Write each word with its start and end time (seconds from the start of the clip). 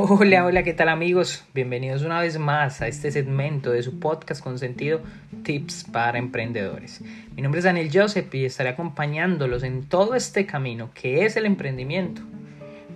Hola, 0.00 0.44
hola, 0.44 0.62
¿qué 0.62 0.74
tal 0.74 0.90
amigos? 0.90 1.44
Bienvenidos 1.52 2.02
una 2.02 2.20
vez 2.20 2.38
más 2.38 2.80
a 2.82 2.86
este 2.86 3.10
segmento 3.10 3.72
de 3.72 3.82
su 3.82 3.98
podcast 3.98 4.40
con 4.40 4.56
sentido 4.56 5.00
Tips 5.42 5.86
para 5.90 6.20
Emprendedores. 6.20 7.02
Mi 7.34 7.42
nombre 7.42 7.58
es 7.58 7.64
Daniel 7.64 7.90
Joseph 7.92 8.32
y 8.32 8.44
estaré 8.44 8.68
acompañándolos 8.68 9.64
en 9.64 9.88
todo 9.88 10.14
este 10.14 10.46
camino 10.46 10.90
que 10.94 11.24
es 11.24 11.36
el 11.36 11.46
emprendimiento. 11.46 12.22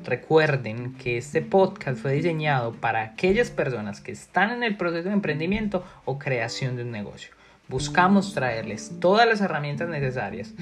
Recuerden 0.05 0.95
que 0.95 1.17
este 1.17 1.43
podcast 1.43 2.01
fue 2.01 2.13
diseñado 2.13 2.73
para 2.75 3.03
aquellas 3.03 3.51
personas 3.51 4.01
que 4.01 4.13
están 4.13 4.53
en 4.53 4.63
el 4.63 4.77
proceso 4.77 5.09
de 5.09 5.15
emprendimiento 5.15 5.85
o 6.05 6.21
creación 6.21 6.77
de 6.77 6.85
un 6.85 6.93
negocio. 6.93 7.35
Buscamos 7.67 8.33
traerles 8.33 8.93
todas 9.01 9.27
las 9.27 9.41
herramientas 9.41 9.89
necesarias 9.89 10.55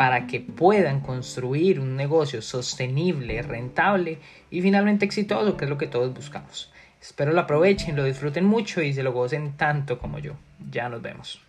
para 0.00 0.26
que 0.26 0.40
puedan 0.40 1.00
construir 1.00 1.78
un 1.78 1.94
negocio 1.94 2.40
sostenible, 2.40 3.42
rentable 3.42 4.18
y 4.50 4.62
finalmente 4.62 5.04
exitoso, 5.04 5.58
que 5.58 5.66
es 5.66 5.70
lo 5.70 5.76
que 5.76 5.88
todos 5.88 6.14
buscamos. 6.14 6.72
Espero 6.98 7.34
lo 7.34 7.40
aprovechen, 7.40 7.96
lo 7.96 8.04
disfruten 8.04 8.46
mucho 8.46 8.80
y 8.80 8.94
se 8.94 9.02
lo 9.02 9.12
gocen 9.12 9.58
tanto 9.58 9.98
como 9.98 10.18
yo. 10.18 10.36
Ya 10.70 10.88
nos 10.88 11.02
vemos. 11.02 11.42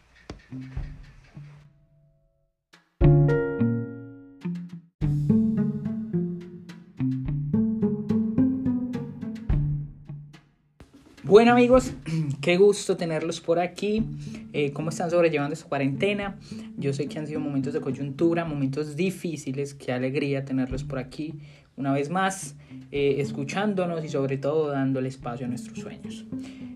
Bueno 11.23 11.53
amigos, 11.53 11.93
qué 12.41 12.57
gusto 12.57 12.97
tenerlos 12.97 13.39
por 13.39 13.59
aquí. 13.59 14.03
Eh, 14.51 14.71
¿Cómo 14.71 14.89
están 14.89 15.09
sobrellevando 15.09 15.53
esta 15.53 15.69
cuarentena? 15.69 16.37
Yo 16.77 16.91
sé 16.91 17.07
que 17.07 17.19
han 17.19 17.27
sido 17.27 17.39
momentos 17.39 17.73
de 17.73 17.81
coyuntura, 17.81 18.43
momentos 18.43 18.95
difíciles. 18.95 19.73
Qué 19.73 19.93
alegría 19.93 20.43
tenerlos 20.43 20.83
por 20.83 20.99
aquí 20.99 21.35
una 21.77 21.93
vez 21.93 22.09
más, 22.09 22.55
eh, 22.91 23.15
escuchándonos 23.19 24.03
y 24.03 24.09
sobre 24.09 24.37
todo 24.37 24.69
dándole 24.69 25.07
espacio 25.07 25.45
a 25.45 25.49
nuestros 25.49 25.79
sueños. 25.79 26.25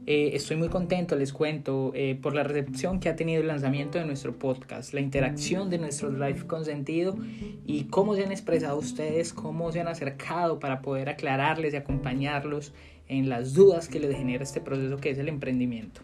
Eh, 0.08 0.32
estoy 0.34 0.56
muy 0.56 0.70
contento, 0.70 1.16
les 1.16 1.34
cuento, 1.34 1.92
por 2.22 2.34
la 2.36 2.44
recepción 2.44 3.00
que 3.00 3.10
ha 3.10 3.16
tenido 3.16 3.42
el 3.42 3.48
lanzamiento 3.48 3.98
de 3.98 4.06
nuestro 4.06 4.38
podcast, 4.38 4.94
la 4.94 5.02
interacción 5.02 5.70
de 5.70 5.80
nuestros 5.80 6.14
live 6.14 6.46
con 6.48 6.64
sentido 6.64 7.18
y 7.66 7.86
cómo 7.86 8.16
se 8.16 8.24
han 8.24 8.32
expresado 8.32 8.78
ustedes, 8.78 9.34
cómo 9.34 9.72
se 9.72 9.82
han 9.82 9.88
acercado 9.88 10.60
para 10.60 10.82
poder 10.82 11.10
aclararles 11.10 11.74
y 11.74 11.78
acompañarlos 11.78 12.72
en 13.08 13.30
las 13.30 13.54
dudas 13.54 13.88
que 13.88 14.00
les 14.00 14.16
genera 14.16 14.44
este 14.44 14.62
proceso 14.62 14.98
que 14.98 15.12
es 15.12 15.18
el 15.18 15.30
emprendimiento. 15.30 16.02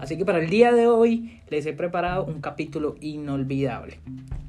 Así 0.00 0.16
que 0.16 0.24
para 0.24 0.38
el 0.38 0.50
día 0.50 0.72
de 0.72 0.86
hoy 0.86 1.40
les 1.48 1.66
he 1.66 1.72
preparado 1.72 2.24
un 2.24 2.40
capítulo 2.40 2.96
inolvidable. 3.00 3.98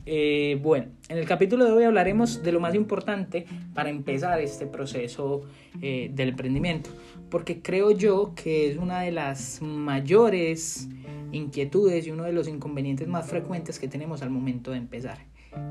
Eh, 0.05 0.59
bueno, 0.61 0.87
en 1.09 1.17
el 1.19 1.25
capítulo 1.25 1.65
de 1.65 1.71
hoy 1.71 1.83
hablaremos 1.83 2.41
de 2.41 2.51
lo 2.51 2.59
más 2.59 2.73
importante 2.73 3.45
para 3.73 3.89
empezar 3.89 4.41
este 4.41 4.65
proceso 4.65 5.43
eh, 5.81 6.09
del 6.13 6.29
emprendimiento, 6.29 6.89
porque 7.29 7.61
creo 7.61 7.91
yo 7.91 8.33
que 8.35 8.71
es 8.71 8.77
una 8.77 9.01
de 9.01 9.11
las 9.11 9.61
mayores 9.61 10.89
inquietudes 11.31 12.07
y 12.07 12.11
uno 12.11 12.23
de 12.23 12.33
los 12.33 12.47
inconvenientes 12.47 13.07
más 13.07 13.27
frecuentes 13.27 13.79
que 13.79 13.87
tenemos 13.87 14.23
al 14.23 14.31
momento 14.31 14.71
de 14.71 14.77
empezar, 14.77 15.19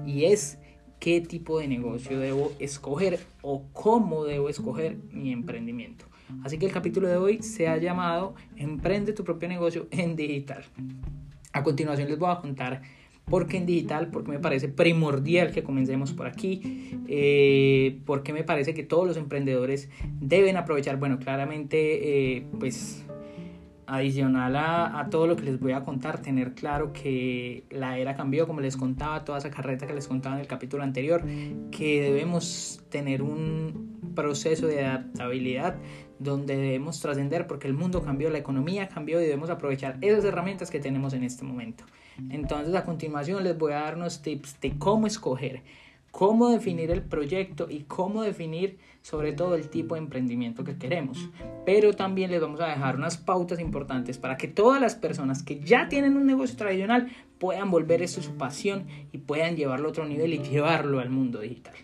y 0.07 0.27
es 0.27 0.59
qué 1.01 1.21
tipo 1.21 1.59
de 1.59 1.67
negocio 1.67 2.21
debo 2.21 2.53
escoger 2.61 3.19
o 3.43 3.65
cómo 3.73 4.25
debo 4.25 4.49
escoger 4.49 4.97
mi 5.11 5.33
emprendimiento. 5.33 6.10
Así 6.45 6.59
que 6.59 6.67
el 6.67 6.73
capítulo 6.73 7.09
de 7.09 7.17
hoy 7.17 7.43
se 7.43 7.69
ha 7.69 7.77
llamado 7.77 8.35
Emprende 8.57 9.13
tu 9.13 9.25
propio 9.25 9.49
negocio 9.49 9.87
en 9.91 10.17
digital. 10.17 10.65
A 11.53 11.63
continuación 11.63 12.09
les 12.09 12.19
voy 12.19 12.31
a 12.31 12.37
contar 12.37 12.83
por 13.31 13.47
qué 13.47 13.59
en 13.59 13.67
digital, 13.67 14.09
porque 14.11 14.33
me 14.33 14.41
parece 14.41 14.69
primordial 14.69 15.53
que 15.53 15.63
comencemos 15.63 16.13
por 16.13 16.27
aquí, 16.27 17.01
eh, 17.07 18.01
porque 18.05 18.33
me 18.33 18.43
parece 18.43 18.75
que 18.75 18.83
todos 18.83 19.07
los 19.07 19.17
emprendedores 19.17 19.89
deben 20.21 20.57
aprovechar, 20.57 20.99
bueno, 20.99 21.19
claramente, 21.19 22.37
eh, 22.37 22.47
pues 22.59 23.07
adicional 23.87 24.55
a, 24.55 25.01
a, 25.01 25.11
todo 25.11 25.27
lo 25.27 25.37
que 25.37 25.45
les 25.45 25.59
voy 25.59 25.73
a 25.73 25.83
contar, 25.83 26.23
tener 26.23 26.55
claro 26.55 26.93
que 26.93 27.65
la 27.71 27.99
era 27.99 28.15
cambió, 28.15 28.47
como 28.47 28.61
les 28.61 28.77
contaba, 28.77 29.25
toda 29.25 29.39
esa 29.39 29.51
carreta 29.51 29.87
que 29.87 29.95
les 29.95 30.07
contaba 30.07 30.37
en 30.37 30.43
el 30.43 30.47
capítulo 30.47 30.83
anterior, 30.83 31.25
que 31.73 32.01
debemos 32.01 32.83
tener 32.89 33.23
un 33.23 34.13
proceso 34.15 34.67
de 34.67 34.85
adaptabilidad 34.85 35.77
donde 36.21 36.57
debemos 36.57 37.01
trascender 37.01 37.47
porque 37.47 37.67
el 37.67 37.75
mundo 37.75 38.03
cambió, 38.03 38.31
la 38.31 38.39
economía 38.39 38.89
cambió 38.89 39.21
y 39.21 39.25
debemos 39.25 39.51
aprovechar 39.51 39.97
esas 40.03 40.25
herramientas 40.25 40.71
que 40.71 40.79
tenemos 40.79 41.15
en 41.15 41.25
este 41.25 41.45
momento. 41.45 41.85
Entonces 42.29 42.75
a 42.75 42.85
continuación 42.85 43.43
les 43.43 43.59
voy 43.59 43.73
a 43.73 43.81
dar 43.81 43.97
unos 43.97 44.21
tips 44.21 44.61
de 44.61 44.79
cómo 44.79 45.07
escoger, 45.07 45.63
cómo 46.11 46.51
definir 46.51 46.91
el 46.91 47.03
proyecto 47.03 47.69
y 47.71 47.85
cómo 47.85 48.23
definir 48.23 48.79
sobre 49.01 49.33
todo 49.33 49.55
el 49.55 49.71
tipo 49.71 49.95
de 49.95 50.03
emprendimiento 50.03 50.63
que 50.63 50.77
queremos. 50.77 51.31
Pero 51.65 51.95
también 51.95 52.31
les 52.31 52.43
vamos 52.43 52.61
a 52.61 52.67
dejar 52.67 52.97
unas 52.97 53.17
pautas 53.17 53.59
importantes 53.59 54.19
para 54.19 54.37
que 54.37 54.47
todas 54.47 54.79
las 54.79 54.95
personas 54.95 55.43
que 55.43 55.61
ya 55.61 55.89
tienen 55.89 56.19
un 56.19 56.27
negocio 56.27 56.57
tradicional 56.57 57.11
puedan 57.39 57.71
volver 57.71 58.03
esto 58.03 58.21
su 58.21 58.37
pasión 58.37 58.85
y 59.11 59.19
puedan 59.19 59.57
llevarlo 59.57 59.89
a 59.89 59.91
otro 59.91 60.05
nivel 60.05 60.35
y 60.35 60.39
llevarlo 60.41 61.01
al 61.01 61.09
mundo 61.09 61.41
digital. 61.41 61.75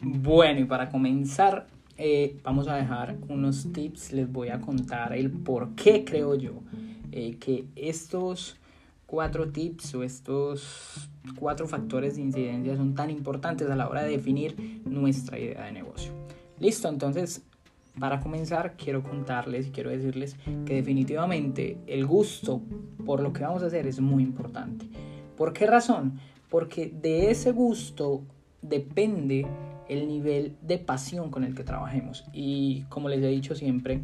Bueno, 0.00 0.60
y 0.60 0.64
para 0.64 0.88
comenzar, 0.88 1.66
eh, 1.98 2.38
vamos 2.42 2.68
a 2.68 2.76
dejar 2.76 3.18
unos 3.28 3.70
tips. 3.72 4.12
Les 4.12 4.30
voy 4.30 4.48
a 4.48 4.60
contar 4.60 5.12
el 5.12 5.30
por 5.30 5.74
qué 5.74 6.04
creo 6.04 6.34
yo 6.34 6.62
eh, 7.12 7.36
que 7.38 7.66
estos 7.76 8.56
cuatro 9.04 9.50
tips 9.50 9.94
o 9.94 10.02
estos 10.02 11.10
cuatro 11.38 11.66
factores 11.66 12.16
de 12.16 12.22
incidencia 12.22 12.76
son 12.76 12.94
tan 12.94 13.10
importantes 13.10 13.68
a 13.68 13.76
la 13.76 13.88
hora 13.88 14.02
de 14.02 14.12
definir 14.12 14.80
nuestra 14.86 15.38
idea 15.38 15.66
de 15.66 15.72
negocio. 15.72 16.12
Listo, 16.58 16.88
entonces 16.88 17.42
para 17.98 18.20
comenzar 18.20 18.76
quiero 18.76 19.02
contarles 19.02 19.66
y 19.66 19.70
quiero 19.70 19.90
decirles 19.90 20.36
que 20.64 20.76
definitivamente 20.76 21.76
el 21.86 22.06
gusto 22.06 22.62
por 23.04 23.20
lo 23.20 23.34
que 23.34 23.42
vamos 23.42 23.62
a 23.62 23.66
hacer 23.66 23.86
es 23.86 24.00
muy 24.00 24.22
importante. 24.22 24.86
¿Por 25.36 25.52
qué 25.52 25.66
razón? 25.66 26.18
Porque 26.48 26.86
de 26.88 27.30
ese 27.30 27.52
gusto 27.52 28.22
depende 28.62 29.46
el 29.90 30.06
nivel 30.06 30.56
de 30.62 30.78
pasión 30.78 31.30
con 31.30 31.42
el 31.42 31.56
que 31.56 31.64
trabajemos. 31.64 32.24
Y 32.32 32.82
como 32.88 33.08
les 33.08 33.20
he 33.22 33.26
dicho 33.26 33.56
siempre, 33.56 34.00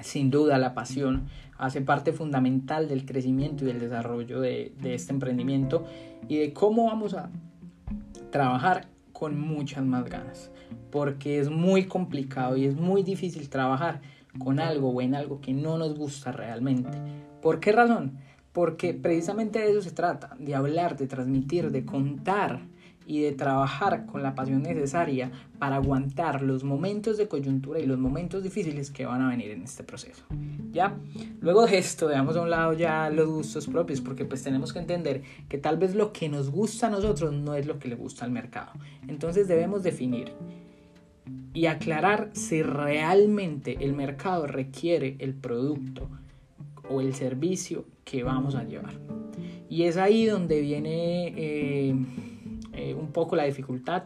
sin 0.00 0.30
duda 0.30 0.56
la 0.56 0.72
pasión 0.74 1.26
hace 1.58 1.82
parte 1.82 2.12
fundamental 2.12 2.88
del 2.88 3.04
crecimiento 3.04 3.64
y 3.64 3.68
del 3.68 3.80
desarrollo 3.80 4.40
de, 4.40 4.72
este 4.82 5.12
emprendimiento 5.12 5.84
y 6.26 6.38
de 6.38 6.54
cómo 6.54 6.86
vamos 6.86 7.12
a 7.12 7.28
trabajar 8.30 8.88
con 9.12 9.38
muchas 9.38 9.84
más 9.84 10.08
ganas. 10.08 10.50
Porque 10.90 11.38
es 11.38 11.50
muy 11.50 11.84
complicado 11.84 12.56
y 12.56 12.64
es 12.64 12.74
muy 12.74 13.02
difícil 13.02 13.50
trabajar 13.50 14.00
con 14.38 14.58
algo 14.58 14.88
o 14.88 15.02
en 15.02 15.14
algo 15.14 15.42
que 15.42 15.52
no 15.52 15.76
nos 15.76 15.98
gusta 15.98 16.32
realmente. 16.32 16.96
¿Por 17.42 17.60
qué 17.60 17.72
razón? 17.72 18.16
Porque 18.52 18.94
precisamente 18.94 19.58
de 19.58 19.70
eso 19.70 19.82
se 19.82 19.90
trata, 19.90 20.34
de 20.38 20.54
hablar, 20.54 20.96
de 20.96 21.06
transmitir, 21.06 21.70
de 21.70 21.84
contar 21.84 22.62
y 23.08 23.22
de 23.22 23.32
trabajar 23.32 24.04
con 24.04 24.22
la 24.22 24.34
pasión 24.34 24.62
necesaria 24.62 25.32
para 25.58 25.76
aguantar 25.76 26.42
los 26.42 26.62
momentos 26.62 27.16
de 27.16 27.26
coyuntura 27.26 27.80
y 27.80 27.86
los 27.86 27.98
momentos 27.98 28.42
difíciles 28.42 28.90
que 28.90 29.06
van 29.06 29.22
a 29.22 29.30
venir 29.30 29.50
en 29.50 29.62
este 29.62 29.82
proceso. 29.82 30.22
¿Ya? 30.72 30.94
Luego 31.40 31.66
de 31.66 31.78
esto, 31.78 32.06
dejamos 32.06 32.36
a 32.36 32.42
un 32.42 32.50
lado 32.50 32.74
ya 32.74 33.08
los 33.08 33.26
gustos 33.26 33.66
propios, 33.66 34.02
porque 34.02 34.26
pues 34.26 34.42
tenemos 34.42 34.74
que 34.74 34.80
entender 34.80 35.22
que 35.48 35.56
tal 35.56 35.78
vez 35.78 35.94
lo 35.94 36.12
que 36.12 36.28
nos 36.28 36.50
gusta 36.50 36.88
a 36.88 36.90
nosotros 36.90 37.32
no 37.32 37.54
es 37.54 37.66
lo 37.66 37.78
que 37.78 37.88
le 37.88 37.94
gusta 37.94 38.26
al 38.26 38.30
mercado. 38.30 38.72
Entonces 39.08 39.48
debemos 39.48 39.82
definir 39.82 40.34
y 41.54 41.64
aclarar 41.64 42.28
si 42.34 42.62
realmente 42.62 43.78
el 43.80 43.94
mercado 43.94 44.46
requiere 44.46 45.16
el 45.18 45.32
producto 45.32 46.10
o 46.90 47.00
el 47.00 47.14
servicio 47.14 47.86
que 48.04 48.22
vamos 48.22 48.54
a 48.54 48.64
llevar. 48.64 48.92
Y 49.70 49.84
es 49.84 49.96
ahí 49.96 50.26
donde 50.26 50.60
viene... 50.60 51.32
Eh, 51.34 51.94
eh, 52.78 52.94
un 52.94 53.12
poco 53.12 53.36
la 53.36 53.44
dificultad 53.44 54.04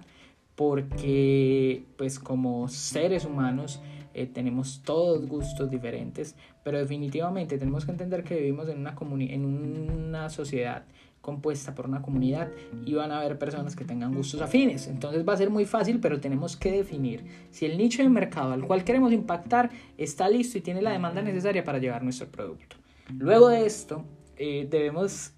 porque 0.55 1.85
pues 1.97 2.19
como 2.19 2.69
seres 2.69 3.25
humanos 3.25 3.83
eh, 4.15 4.27
tenemos 4.27 4.83
todos 4.83 5.27
gustos 5.27 5.71
diferentes, 5.71 6.37
pero 6.63 6.79
definitivamente 6.79 7.59
tenemos 7.59 7.85
que 7.85 7.93
entender 7.93 8.25
que 8.25 8.37
vivimos 8.37 8.69
en 8.69 8.79
una, 8.79 8.95
en 9.31 9.45
una 9.45 10.29
sociedad 10.29 10.85
compuesta 11.21 11.75
por 11.75 11.87
una 11.87 12.03
comunidad 12.03 12.51
y 12.85 12.95
van 12.95 13.13
a 13.13 13.21
haber 13.21 13.39
personas 13.39 13.77
que 13.77 13.85
tengan 13.85 14.15
gustos 14.15 14.41
afines. 14.43 14.89
Entonces 14.89 15.27
va 15.27 15.35
a 15.35 15.37
ser 15.37 15.51
muy 15.51 15.65
fácil, 15.65 16.01
pero 16.01 16.21
tenemos 16.21 16.57
que 16.57 16.73
definir 16.73 17.25
si 17.51 17.65
el 17.65 17.79
nicho 17.79 18.03
de 18.03 18.09
mercado 18.09 18.53
al 18.53 18.67
cual 18.67 18.85
queremos 18.85 19.13
impactar 19.13 19.71
está 19.97 20.29
listo 20.29 20.59
y 20.59 20.61
tiene 20.61 20.83
la 20.83 20.91
demanda 20.91 21.23
necesaria 21.23 21.63
para 21.65 21.79
llevar 21.79 22.03
nuestro 22.03 22.29
producto. 22.29 22.77
Luego 23.19 23.49
de 23.49 23.65
esto, 23.65 24.05
eh, 24.37 24.67
debemos 24.69 25.33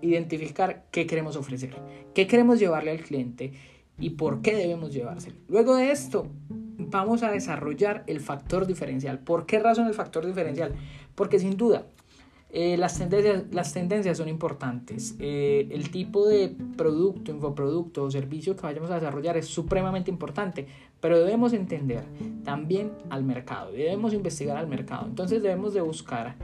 identificar 0.00 0.84
qué 0.90 1.06
queremos 1.06 1.36
ofrecer, 1.36 1.74
qué 2.14 2.26
queremos 2.26 2.58
llevarle 2.58 2.90
al 2.90 3.00
cliente 3.00 3.52
y 3.98 4.10
por 4.10 4.42
qué 4.42 4.54
debemos 4.54 4.92
llevárselo. 4.92 5.36
Luego 5.48 5.76
de 5.76 5.90
esto, 5.92 6.26
vamos 6.78 7.22
a 7.22 7.30
desarrollar 7.30 8.04
el 8.06 8.20
factor 8.20 8.66
diferencial. 8.66 9.20
¿Por 9.20 9.46
qué 9.46 9.58
razón 9.58 9.86
el 9.86 9.94
factor 9.94 10.26
diferencial? 10.26 10.74
Porque 11.14 11.38
sin 11.38 11.56
duda, 11.56 11.86
eh, 12.54 12.76
las, 12.76 12.98
tendencias, 12.98 13.44
las 13.50 13.72
tendencias 13.72 14.18
son 14.18 14.28
importantes. 14.28 15.16
Eh, 15.18 15.68
el 15.70 15.90
tipo 15.90 16.28
de 16.28 16.54
producto, 16.76 17.30
infoproducto 17.30 18.04
o 18.04 18.10
servicio 18.10 18.56
que 18.56 18.62
vayamos 18.62 18.90
a 18.90 18.96
desarrollar 18.96 19.38
es 19.38 19.46
supremamente 19.46 20.10
importante, 20.10 20.66
pero 21.00 21.18
debemos 21.18 21.54
entender 21.54 22.04
también 22.44 22.92
al 23.08 23.24
mercado, 23.24 23.72
debemos 23.72 24.12
investigar 24.12 24.58
al 24.58 24.66
mercado. 24.66 25.06
Entonces 25.06 25.42
debemos 25.42 25.72
de 25.72 25.80
buscar 25.80 26.36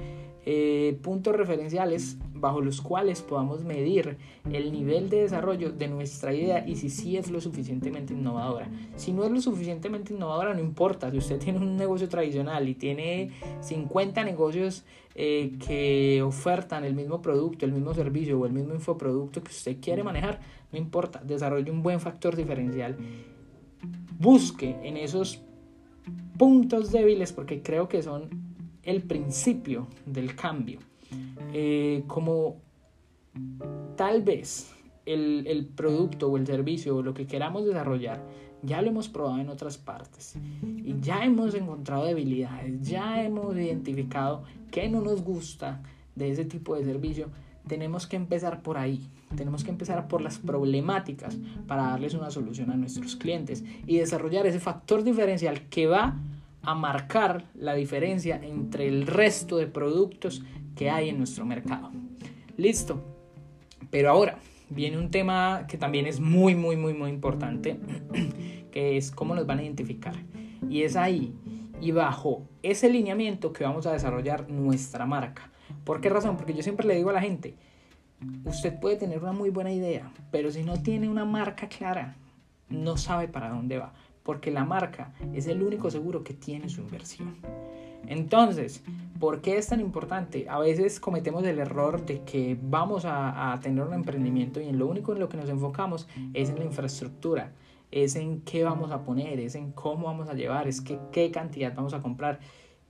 eh, 0.51 0.99
puntos 1.03 1.37
referenciales 1.37 2.17
bajo 2.33 2.63
los 2.63 2.81
cuales 2.81 3.21
podamos 3.21 3.65
medir 3.65 4.17
el 4.51 4.73
nivel 4.73 5.11
de 5.11 5.19
desarrollo 5.19 5.73
de 5.73 5.89
nuestra 5.89 6.33
idea 6.33 6.67
y 6.67 6.77
si 6.77 6.89
sí 6.89 7.19
es 7.19 7.31
lo 7.31 7.39
suficientemente 7.39 8.15
innovadora. 8.15 8.67
Si 8.97 9.13
no 9.13 9.25
es 9.25 9.31
lo 9.31 9.43
suficientemente 9.43 10.15
innovadora, 10.15 10.55
no 10.55 10.61
importa. 10.61 11.11
Si 11.11 11.19
usted 11.19 11.39
tiene 11.39 11.59
un 11.59 11.77
negocio 11.77 12.09
tradicional 12.09 12.67
y 12.67 12.75
tiene 12.75 13.31
50 13.61 14.25
negocios 14.25 14.87
eh, 15.15 15.53
que 15.67 16.23
ofertan 16.23 16.83
el 16.83 16.95
mismo 16.95 17.21
producto, 17.21 17.67
el 17.67 17.73
mismo 17.73 17.93
servicio 17.93 18.41
o 18.41 18.47
el 18.47 18.55
mismo 18.55 18.73
infoproducto 18.73 19.43
que 19.43 19.51
usted 19.51 19.77
quiere 19.83 20.03
manejar, 20.03 20.41
no 20.73 20.79
importa. 20.79 21.21
Desarrolle 21.23 21.71
un 21.71 21.83
buen 21.83 22.01
factor 22.01 22.35
diferencial. 22.35 22.97
Busque 24.19 24.79
en 24.83 24.97
esos 24.97 25.43
puntos 26.39 26.91
débiles 26.91 27.35
porque 27.35 27.61
creo 27.61 27.87
que 27.87 28.03
son 28.03 28.48
el 28.91 29.03
principio 29.03 29.89
del 30.07 30.35
cambio. 30.35 30.81
Eh, 31.53 32.05
como 32.07 32.61
tal 33.97 34.23
vez 34.23 34.75
el, 35.07 35.47
el, 35.47 35.67
producto 35.67 36.29
o 36.29 36.37
el 36.37 36.47
servicio 36.47 36.97
o 36.97 37.03
lo 37.03 37.15
que 37.15 37.27
queramos 37.27 37.65
desarrollar 37.65 38.23
ya 38.63 38.83
lo 38.83 38.89
hemos 38.89 39.09
probado 39.09 39.39
en 39.39 39.49
otras 39.49 39.79
partes 39.79 40.37
y 40.63 40.97
ya 41.01 41.25
hemos 41.25 41.55
encontrado 41.55 42.05
debilidades, 42.05 42.83
ya 42.83 43.23
hemos 43.23 43.57
identificado 43.57 44.43
qué 44.71 44.89
no 44.89 45.01
nos 45.01 45.23
gusta 45.23 45.81
de 46.17 46.31
ese 46.31 46.45
tipo 46.45 46.75
de 46.75 46.85
servicio, 46.85 47.31
tenemos 47.67 48.07
que 48.07 48.17
empezar 48.17 48.63
por 48.63 48.79
ahí. 48.79 49.09
Tenemos 49.37 49.63
que 49.63 49.71
empezar 49.71 50.09
por 50.09 50.23
las 50.23 50.39
problemáticas 50.39 51.37
para 51.67 51.83
darles 51.83 52.15
una 52.15 52.31
solución 52.31 52.71
a 52.71 52.77
nuestros 52.77 53.15
clientes 53.15 53.63
y 53.87 53.99
desarrollar 53.99 54.47
ese 54.47 54.59
factor 54.59 55.05
diferencial 55.05 55.69
que 55.69 55.87
va 55.87 56.17
a 56.63 56.75
marcar 56.75 57.45
la 57.55 57.75
diferencia 57.75 58.41
entre 58.43 58.89
el 58.89 59.07
resto 59.07 59.57
de 59.57 59.67
productos 59.67 60.43
que 60.77 60.91
hay 60.91 61.09
en 61.09 61.19
nuestro 61.19 61.45
mercado. 61.45 61.91
Listo. 62.57 63.03
Pero 63.91 64.11
ahora 64.11 64.39
viene 64.69 64.99
un 64.99 65.11
tema 65.11 65.67
que 65.67 65.79
también 65.79 66.07
es 66.07 66.21
muy, 66.21 66.55
muy, 66.55 66.77
muy, 66.77 66.93
muy 66.95 67.11
importante, 67.11 67.79
que 68.71 68.97
es 68.97 69.11
cómo 69.11 69.35
nos 69.35 69.47
van 69.47 69.61
a 69.61 69.63
identificar. 69.63 70.15
Y 70.69 70.83
es 70.83 70.97
ahí 70.97 71.35
y 71.81 71.93
bajo 71.93 72.47
ese 72.63 72.91
lineamiento 72.91 73.53
que 73.53 73.65
vamos 73.65 73.87
a 73.87 73.93
desarrollar 73.93 74.51
nuestra 74.51 75.07
marca. 75.07 75.51
¿Por 75.85 76.01
qué 76.01 76.09
razón? 76.09 76.37
Porque 76.37 76.55
yo 76.55 76.63
siempre 76.63 76.87
le 76.87 76.97
digo 76.97 77.11
a 77.11 77.15
la 77.15 77.21
gente, 77.21 77.55
usted 78.45 78.79
puede 78.79 78.97
tener 78.97 79.23
una 79.23 79.33
muy 79.33 79.51
buena 79.51 79.73
idea, 79.73 80.11
pero 80.31 80.51
si 80.51 80.63
no 80.63 80.83
tiene 80.83 81.09
una 81.09 81.25
marca 81.25 81.69
clara, 81.69 82.17
no 82.69 82.97
sabe 82.97 83.29
para 83.29 83.49
dónde 83.49 83.79
va 83.79 83.95
porque 84.29 84.51
la 84.51 84.67
marca 84.67 85.15
es 85.33 85.47
el 85.47 85.63
único 85.63 85.91
seguro 85.91 86.23
que 86.23 86.35
tiene 86.35 86.69
su 86.69 86.83
inversión. 86.83 87.37
Entonces, 88.07 88.85
¿por 89.19 89.41
qué 89.41 89.57
es 89.57 89.69
tan 89.69 89.81
importante? 89.81 90.47
A 90.51 90.59
veces 90.59 91.01
cometemos 91.01 91.45
el 91.45 91.59
error 91.59 92.05
de 92.05 92.21
que 92.25 92.55
vamos 92.61 93.05
a, 93.07 93.59
tener 93.63 93.83
un 93.83 93.95
emprendimiento 93.95 94.61
y 94.61 94.69
en 94.69 94.79
lo 94.79 94.87
único 94.87 95.15
en 95.15 95.21
lo 95.21 95.31
que 95.31 95.39
nos 95.39 95.49
enfocamos 95.49 96.07
es 96.35 96.51
en 96.51 96.59
la 96.59 96.67
infraestructura, 96.67 97.55
es 97.91 98.17
en 98.17 98.43
qué 98.43 98.65
vamos 98.65 98.91
a 98.91 99.03
poner, 99.03 99.41
es 99.41 99.55
en 99.55 99.73
cómo 99.73 100.09
vamos 100.09 100.29
a 100.29 100.35
llevar, 100.35 100.69
es 100.69 100.83
que, 100.83 100.99
qué 101.11 101.31
cantidad 101.31 101.75
vamos 101.75 101.95
a 101.95 102.03
comprar. 102.03 102.39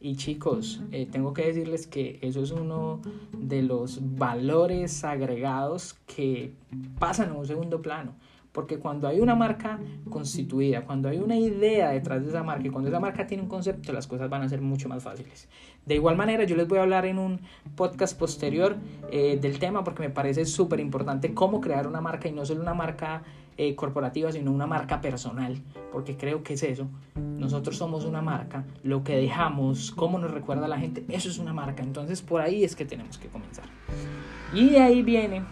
Y 0.00 0.16
chicos, 0.16 0.82
eh, 0.90 1.06
tengo 1.06 1.34
que 1.34 1.46
decirles 1.46 1.86
que 1.86 2.18
eso 2.20 2.42
es 2.42 2.50
uno 2.50 3.00
de 3.32 3.62
los 3.62 4.00
valores 4.16 5.04
agregados 5.04 5.94
que 6.04 6.52
pasan 6.98 7.30
a 7.30 7.34
un 7.34 7.46
segundo 7.46 7.80
plano. 7.80 8.16
Porque 8.58 8.80
cuando 8.80 9.06
hay 9.06 9.20
una 9.20 9.36
marca 9.36 9.78
constituida, 10.10 10.84
cuando 10.84 11.08
hay 11.08 11.18
una 11.18 11.36
idea 11.36 11.90
detrás 11.90 12.24
de 12.24 12.30
esa 12.30 12.42
marca 12.42 12.66
y 12.66 12.70
cuando 12.70 12.88
esa 12.88 12.98
marca 12.98 13.24
tiene 13.24 13.44
un 13.44 13.48
concepto, 13.48 13.92
las 13.92 14.08
cosas 14.08 14.28
van 14.28 14.42
a 14.42 14.48
ser 14.48 14.60
mucho 14.60 14.88
más 14.88 15.00
fáciles. 15.00 15.48
De 15.86 15.94
igual 15.94 16.16
manera, 16.16 16.42
yo 16.42 16.56
les 16.56 16.66
voy 16.66 16.78
a 16.78 16.82
hablar 16.82 17.06
en 17.06 17.20
un 17.20 17.40
podcast 17.76 18.18
posterior 18.18 18.74
eh, 19.12 19.38
del 19.40 19.60
tema 19.60 19.84
porque 19.84 20.02
me 20.02 20.10
parece 20.10 20.44
súper 20.44 20.80
importante 20.80 21.32
cómo 21.34 21.60
crear 21.60 21.86
una 21.86 22.00
marca 22.00 22.26
y 22.26 22.32
no 22.32 22.44
solo 22.44 22.60
una 22.60 22.74
marca 22.74 23.22
eh, 23.56 23.76
corporativa, 23.76 24.32
sino 24.32 24.50
una 24.50 24.66
marca 24.66 25.00
personal, 25.00 25.56
porque 25.92 26.16
creo 26.16 26.42
que 26.42 26.54
es 26.54 26.64
eso. 26.64 26.88
Nosotros 27.14 27.76
somos 27.76 28.04
una 28.04 28.22
marca, 28.22 28.64
lo 28.82 29.04
que 29.04 29.14
dejamos, 29.14 29.92
cómo 29.92 30.18
nos 30.18 30.32
recuerda 30.32 30.66
la 30.66 30.80
gente, 30.80 31.04
eso 31.10 31.28
es 31.28 31.38
una 31.38 31.52
marca. 31.52 31.84
Entonces 31.84 32.22
por 32.22 32.40
ahí 32.40 32.64
es 32.64 32.74
que 32.74 32.84
tenemos 32.84 33.18
que 33.18 33.28
comenzar. 33.28 33.66
Y 34.52 34.70
de 34.70 34.80
ahí 34.80 35.04
viene 35.04 35.44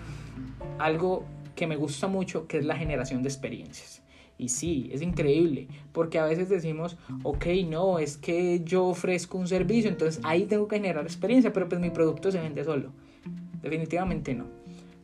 algo 0.81 1.25
que 1.57 1.67
me 1.67 1.75
gusta 1.75 2.07
mucho, 2.07 2.47
que 2.47 2.59
es 2.59 2.65
la 2.65 2.77
generación 2.77 3.23
de 3.23 3.29
experiencias. 3.29 4.03
Y 4.39 4.51
sí, 4.51 4.91
es 4.93 5.01
increíble, 5.01 5.67
porque 5.93 6.19
a 6.19 6.27
veces 6.27 6.49
decimos, 6.49 6.99
ok, 7.23 7.47
no, 7.67 7.99
es 7.99 8.19
que 8.19 8.61
yo 8.65 8.85
ofrezco 8.85 9.39
un 9.39 9.49
servicio, 9.49 9.91
entonces 9.91 10.23
ahí 10.25 10.45
tengo 10.45 10.69
que 10.69 10.77
generar 10.77 11.05
experiencia, 11.05 11.53
pero 11.53 11.69
pues 11.69 11.81
mi 11.81 11.91
producto 11.91 12.31
se 12.31 12.41
vende 12.41 12.63
solo. 12.63 12.93
Definitivamente 13.63 14.35
no, 14.35 14.45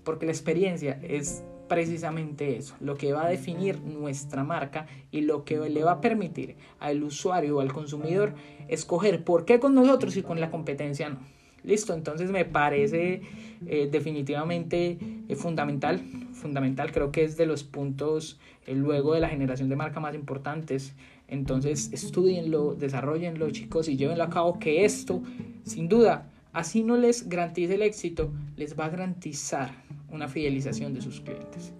porque 0.05 0.27
la 0.27 0.33
experiencia 0.33 1.01
es 1.03 1.43
precisamente 1.67 2.59
eso, 2.59 2.75
lo 2.81 2.97
que 2.97 3.15
va 3.15 3.25
a 3.25 3.31
definir 3.31 3.81
nuestra 3.81 4.45
marca 4.45 4.87
y 5.11 5.23
lo 5.23 5.45
que 5.45 5.57
le 5.71 5.83
va 5.83 5.93
a 5.93 6.01
permitir 6.03 6.57
al 6.79 7.03
usuario 7.03 7.57
o 7.57 7.61
al 7.61 7.73
consumidor 7.73 8.35
escoger 8.69 9.25
por 9.25 9.47
qué 9.47 9.59
con 9.59 9.75
nosotros 9.75 10.15
y 10.19 10.23
con 10.23 10.39
la 10.39 10.51
competencia 10.51 11.09
no. 11.09 11.21
Listo, 11.65 11.95
entonces 11.95 12.31
me 12.31 12.45
parece 12.45 13.23
eh, 13.67 13.89
definitivamente 13.91 14.99
eh, 15.29 15.37
fundamental, 15.37 16.01
fundamental, 16.33 16.91
creo 16.91 17.13
que 17.13 17.23
es 17.23 17.37
de 17.37 17.47
los 17.47 17.63
puntos 17.63 18.41
eh, 18.67 18.75
luego 18.75 19.15
de 19.15 19.21
la 19.21 19.29
generación 19.29 19.69
de 19.69 19.77
marca 19.77 20.01
más 20.01 20.15
importantes. 20.15 20.95
Entonces 21.29 21.91
estudienlo, 21.93 22.75
desarrollenlo 22.75 23.51
chicos 23.51 23.89
y 23.89 23.97
llévenlo 23.97 24.25
a 24.25 24.31
cabo 24.31 24.59
que 24.59 24.85
esto, 24.85 25.23
sin 25.65 25.89
duda, 25.89 26.31
así 26.53 26.83
no 26.83 26.97
les 26.97 27.29
garantice 27.29 27.77
el 27.77 27.83
éxito, 27.83 28.33
les 28.57 28.79
va 28.79 28.87
a 28.87 28.91
garantizar 28.91 29.71
una 30.11 30.29
fidelización 30.29 30.93
de 30.95 31.01
sus 31.01 31.21
clientes. 31.21 31.73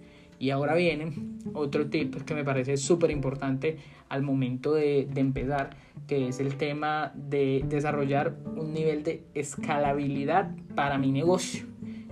Y 0.43 0.51
ahora 0.51 0.75
viene 0.75 1.13
otro 1.53 1.89
tip 1.89 2.15
que 2.25 2.33
me 2.33 2.43
parece 2.43 2.75
súper 2.75 3.11
importante 3.11 3.77
al 4.09 4.23
momento 4.23 4.73
de, 4.73 5.07
de, 5.09 5.21
empezar, 5.21 5.69
que 6.05 6.27
es 6.27 6.41
el 6.41 6.57
tema 6.57 7.13
de 7.15 7.63
desarrollar 7.69 8.35
un 8.57 8.73
nivel 8.73 9.03
de 9.03 9.23
escalabilidad 9.35 10.51
para 10.75 10.97
mi 10.97 11.13
negocio. 11.13 11.65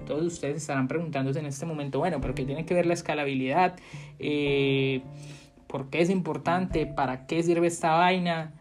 Todos 0.07 0.23
ustedes 0.23 0.55
estarán 0.55 0.87
preguntándose 0.87 1.39
en 1.39 1.45
este 1.45 1.65
momento, 1.65 1.99
bueno, 1.99 2.21
pero 2.21 2.33
¿qué 2.33 2.45
tiene 2.45 2.63
que 2.63 2.73
ver 2.73 2.85
la 2.85 2.93
escalabilidad? 2.93 3.75
Eh, 4.17 5.01
¿Por 5.67 5.89
qué 5.89 5.99
es 5.99 6.09
importante? 6.09 6.85
¿Para 6.85 7.27
qué 7.27 7.43
sirve 7.43 7.67
esta 7.67 7.95
vaina? 7.95 8.53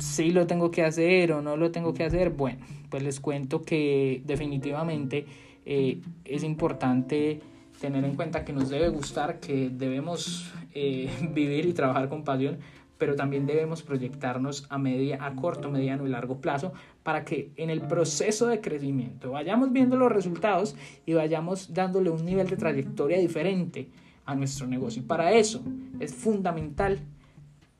¿Sí 0.00 0.32
lo 0.32 0.48
tengo 0.48 0.72
que 0.72 0.82
hacer 0.82 1.30
o 1.30 1.42
no 1.42 1.56
lo 1.56 1.70
tengo 1.70 1.94
que 1.94 2.02
hacer? 2.02 2.30
Bueno, 2.30 2.66
pues 2.90 3.04
les 3.04 3.20
cuento 3.20 3.62
que 3.62 4.20
definitivamente 4.24 5.26
eh, 5.64 6.00
es 6.24 6.42
importante 6.42 7.40
tener 7.82 8.04
en 8.04 8.14
cuenta 8.14 8.44
que 8.44 8.52
nos 8.52 8.70
debe 8.70 8.88
gustar, 8.90 9.40
que 9.40 9.68
debemos 9.68 10.52
eh, 10.72 11.10
vivir 11.34 11.66
y 11.66 11.72
trabajar 11.72 12.08
con 12.08 12.22
pasión, 12.22 12.58
pero 12.96 13.16
también 13.16 13.44
debemos 13.44 13.82
proyectarnos 13.82 14.66
a, 14.70 14.78
media, 14.78 15.18
a 15.20 15.34
corto, 15.34 15.68
mediano 15.68 16.06
y 16.06 16.08
largo 16.08 16.40
plazo 16.40 16.72
para 17.02 17.24
que 17.24 17.50
en 17.56 17.70
el 17.70 17.80
proceso 17.80 18.46
de 18.46 18.60
crecimiento 18.60 19.32
vayamos 19.32 19.72
viendo 19.72 19.96
los 19.96 20.12
resultados 20.12 20.76
y 21.04 21.14
vayamos 21.14 21.74
dándole 21.74 22.10
un 22.10 22.24
nivel 22.24 22.48
de 22.48 22.56
trayectoria 22.56 23.18
diferente 23.18 23.88
a 24.26 24.36
nuestro 24.36 24.68
negocio. 24.68 25.02
Y 25.02 25.04
para 25.04 25.32
eso 25.32 25.60
es 25.98 26.14
fundamental 26.14 27.00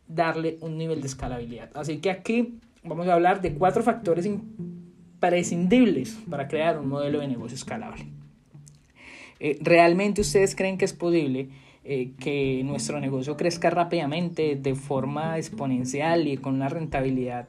darle 0.08 0.58
un 0.62 0.76
nivel 0.76 1.00
de 1.00 1.06
escalabilidad. 1.06 1.70
Así 1.74 1.98
que 1.98 2.10
aquí 2.10 2.58
vamos 2.82 3.06
a 3.06 3.14
hablar 3.14 3.40
de 3.40 3.54
cuatro 3.54 3.84
factores 3.84 4.26
imprescindibles 4.26 6.18
para 6.28 6.48
crear 6.48 6.80
un 6.80 6.88
modelo 6.88 7.20
de 7.20 7.28
negocio 7.28 7.54
escalable. 7.54 8.21
Eh, 9.44 9.58
¿Realmente 9.60 10.20
ustedes 10.20 10.54
creen 10.54 10.78
que 10.78 10.84
es 10.84 10.92
posible 10.92 11.48
eh, 11.82 12.12
que 12.20 12.62
nuestro 12.64 13.00
negocio 13.00 13.36
crezca 13.36 13.70
rápidamente, 13.70 14.54
de 14.54 14.76
forma 14.76 15.36
exponencial 15.36 16.28
y 16.28 16.36
con 16.36 16.54
una 16.54 16.68
rentabilidad 16.68 17.48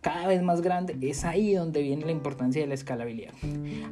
cada 0.00 0.26
vez 0.26 0.42
más 0.42 0.62
grande? 0.62 0.96
Es 1.02 1.26
ahí 1.26 1.52
donde 1.52 1.82
viene 1.82 2.06
la 2.06 2.12
importancia 2.12 2.62
de 2.62 2.66
la 2.66 2.72
escalabilidad. 2.72 3.34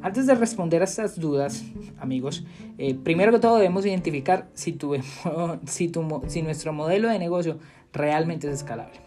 Antes 0.01 0.27
de 0.27 0.35
responder 0.35 0.81
a 0.81 0.87
estas 0.87 1.21
dudas, 1.21 1.63
amigos, 1.99 2.47
eh, 2.79 2.95
primero 2.95 3.33
que 3.33 3.39
todo 3.39 3.57
debemos 3.57 3.85
identificar 3.85 4.49
si, 4.55 4.73
tu, 4.73 4.95
si, 5.67 5.93
si 6.29 6.43
nuestro 6.43 6.73
modelo 6.73 7.11
de 7.11 7.19
negocio 7.19 7.59
realmente 7.93 8.49
es 8.49 8.55
escalable. 8.55 8.99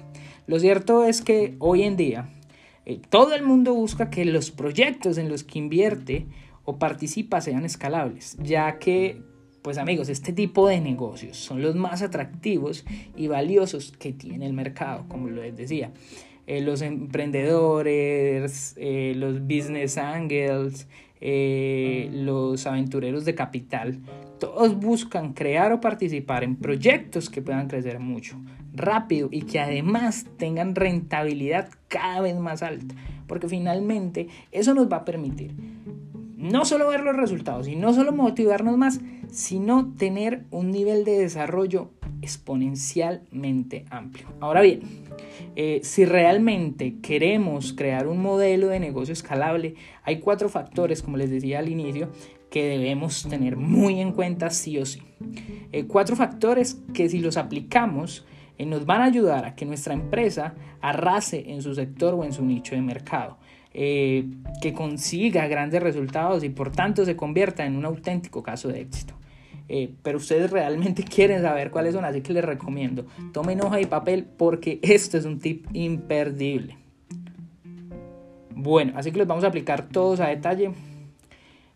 Lo 0.46 0.60
cierto 0.60 1.04
es 1.04 1.24
que 1.24 1.56
hoy 1.58 1.82
en 1.82 1.98
día 1.98 2.30
todo 3.10 3.34
el 3.34 3.42
mundo 3.42 3.74
busca 3.74 4.12
que 4.12 4.24
los 4.24 4.52
proyectos 4.52 5.18
en 5.18 5.30
los 5.30 5.44
que 5.44 5.58
invierte 5.58 6.28
o 6.66 6.78
participa 6.78 7.42
sean 7.42 7.64
escalables, 7.66 8.38
ya 8.42 8.78
que 8.80 9.22
pues 9.66 9.80
amigos, 9.80 10.10
este 10.10 10.32
tipo 10.32 10.68
de 10.68 10.80
negocios 10.80 11.38
son 11.38 11.64
los 11.64 11.74
más 11.74 12.04
atractivos 12.04 12.86
y 13.16 13.26
valiosos 13.26 13.94
que 13.98 14.14
tiene 14.14 14.46
el 14.46 14.54
mercado, 14.54 15.06
como 15.08 15.28
les 15.28 15.58
decía. 15.58 15.92
Eh, 16.46 16.62
los 16.62 16.84
emprendedores, 16.84 18.76
eh, 18.78 19.14
los 19.16 19.42
business 19.42 19.98
angels, 19.98 20.88
eh, 21.20 22.12
los 22.14 22.68
aventureros 22.68 23.26
de 23.26 23.34
capital, 23.34 24.02
todos 24.40 24.80
buscan 24.80 25.34
crear 25.34 25.72
o 25.72 25.82
participar 25.82 26.44
en 26.44 26.58
proyectos 26.58 27.32
que 27.32 27.42
puedan 27.42 27.68
crecer 27.68 28.00
mucho, 28.00 28.40
rápido 28.72 29.30
y 29.32 29.42
que 29.42 29.60
además 29.60 30.28
tengan 30.38 30.76
rentabilidad 30.76 31.70
cada 31.88 32.22
vez 32.22 32.38
más 32.38 32.62
alta, 32.62 32.94
porque 33.26 33.50
finalmente 33.50 34.28
eso 34.52 34.76
nos 34.76 34.92
va 34.92 34.98
a 34.98 35.06
permitir 35.06 35.56
no 36.52 36.66
solo 36.66 36.88
ver 36.88 37.02
los 37.02 37.16
resultados 37.16 37.68
y 37.68 37.76
no 37.76 37.94
solo 37.94 38.12
motivarnos 38.12 38.78
más, 38.78 39.00
sino 39.30 39.94
tener 39.98 40.44
un 40.52 40.72
nivel 40.72 41.04
de 41.04 41.20
desarrollo 41.20 41.92
exponencialmente 42.22 43.86
amplio. 43.90 44.28
Ahora 44.40 44.62
bien, 44.62 44.82
eh, 45.56 45.80
si 45.84 46.06
realmente 46.06 46.96
queremos 47.02 47.74
crear 47.74 48.08
un 48.08 48.22
modelo 48.22 48.68
de 48.68 48.80
negocio 48.80 49.14
escalable, 49.14 49.76
hay 50.04 50.20
cuatro 50.20 50.50
factores, 50.50 51.02
como 51.02 51.18
les 51.18 51.30
decía 51.30 51.60
al 51.60 51.70
inicio, 51.70 52.10
que 52.50 52.66
debemos 52.66 53.28
tener 53.28 53.58
muy 53.58 54.00
en 54.00 54.12
cuenta 54.12 54.50
sí 54.50 54.78
o 54.78 54.86
sí. 54.86 55.02
Eh, 55.72 55.86
cuatro 55.86 56.16
factores 56.16 56.82
que 56.94 57.10
si 57.10 57.20
los 57.20 57.38
aplicamos 57.38 58.26
eh, 58.58 58.66
nos 58.66 58.86
van 58.86 59.02
a 59.02 59.06
ayudar 59.06 59.46
a 59.46 59.56
que 59.56 59.66
nuestra 59.66 59.94
empresa 59.94 60.56
arrase 60.82 61.52
en 61.52 61.62
su 61.62 61.76
sector 61.76 62.14
o 62.14 62.24
en 62.24 62.34
su 62.34 62.46
nicho 62.46 62.76
de 62.76 62.82
mercado. 62.82 63.38
Que 63.76 64.74
consiga 64.74 65.48
grandes 65.48 65.84
resultados 65.84 66.44
y 66.44 66.50
por 66.50 66.72
tanto 66.72 67.04
se 67.04 67.18
convierta 67.18 67.66
en 67.66 67.76
un 67.76 67.86
auténtico 67.86 68.42
caso 68.42 68.70
de 68.70 68.82
éxito. 68.82 69.16
Eh, 69.68 69.94
pero 70.04 70.18
ustedes 70.18 70.52
realmente 70.52 71.04
quieren 71.16 71.42
saber 71.42 71.72
cuáles 71.72 71.94
son, 71.94 72.06
así 72.06 72.22
que 72.22 72.34
les 72.34 72.46
recomiendo, 72.46 73.06
tomen 73.34 73.62
hoja 73.62 73.82
y 73.82 73.86
papel 73.86 74.26
porque 74.26 74.80
esto 74.84 75.18
es 75.18 75.26
un 75.26 75.40
tip 75.40 75.68
imperdible. 75.74 76.78
Bueno, 78.52 78.94
así 78.96 79.12
que 79.12 79.18
los 79.18 79.28
vamos 79.28 79.44
a 79.44 79.48
aplicar 79.48 79.90
todos 79.90 80.20
a 80.22 80.28
detalle. 80.28 80.72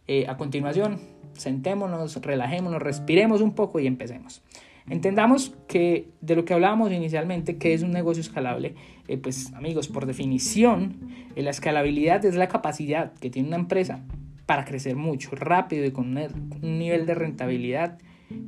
Eh, 0.08 0.26
a 0.28 0.38
continuación, 0.38 1.00
sentémonos, 1.34 2.16
relajémonos, 2.16 2.82
respiremos 2.82 3.42
un 3.42 3.54
poco 3.54 3.80
y 3.80 3.86
empecemos. 3.86 4.42
Entendamos 4.90 5.56
que 5.68 6.10
de 6.22 6.36
lo 6.36 6.46
que 6.46 6.54
hablábamos 6.54 6.92
inicialmente, 6.92 7.58
que 7.58 7.74
es 7.74 7.84
un 7.84 7.92
negocio 7.92 8.22
escalable, 8.22 8.76
eh, 9.08 9.18
pues 9.18 9.54
amigos, 9.54 9.88
por 9.88 10.06
definición, 10.06 10.98
la 11.36 11.52
escalabilidad 11.52 12.26
es 12.26 12.36
la 12.36 12.48
capacidad 12.48 13.14
que 13.14 13.30
tiene 13.30 13.48
una 13.48 13.58
empresa 13.58 14.04
para 14.46 14.66
crecer 14.66 14.96
mucho, 14.96 15.30
rápido 15.36 15.86
y 15.86 15.92
con 15.92 16.18
un 16.18 16.80
nivel 16.80 17.06
de 17.06 17.14
rentabilidad 17.14 18.00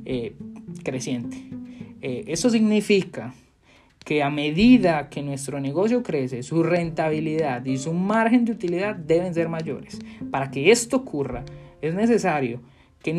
eh, 0.04 0.34
creciente. 0.82 1.36
Eh, 2.00 2.24
eso 2.26 2.50
significa 2.50 3.32
que 4.04 4.22
a 4.22 4.30
medida 4.30 5.08
que 5.08 5.22
nuestro 5.22 5.60
negocio 5.60 6.02
crece, 6.02 6.42
su 6.42 6.64
rentabilidad 6.64 7.64
y 7.64 7.78
su 7.78 7.92
margen 7.92 8.44
de 8.44 8.52
utilidad 8.52 8.96
deben 8.96 9.32
ser 9.32 9.48
mayores. 9.48 10.00
Para 10.30 10.50
que 10.50 10.72
esto 10.72 10.96
ocurra, 10.96 11.44
es 11.80 11.94
necesario 11.94 12.60
que 13.00 13.12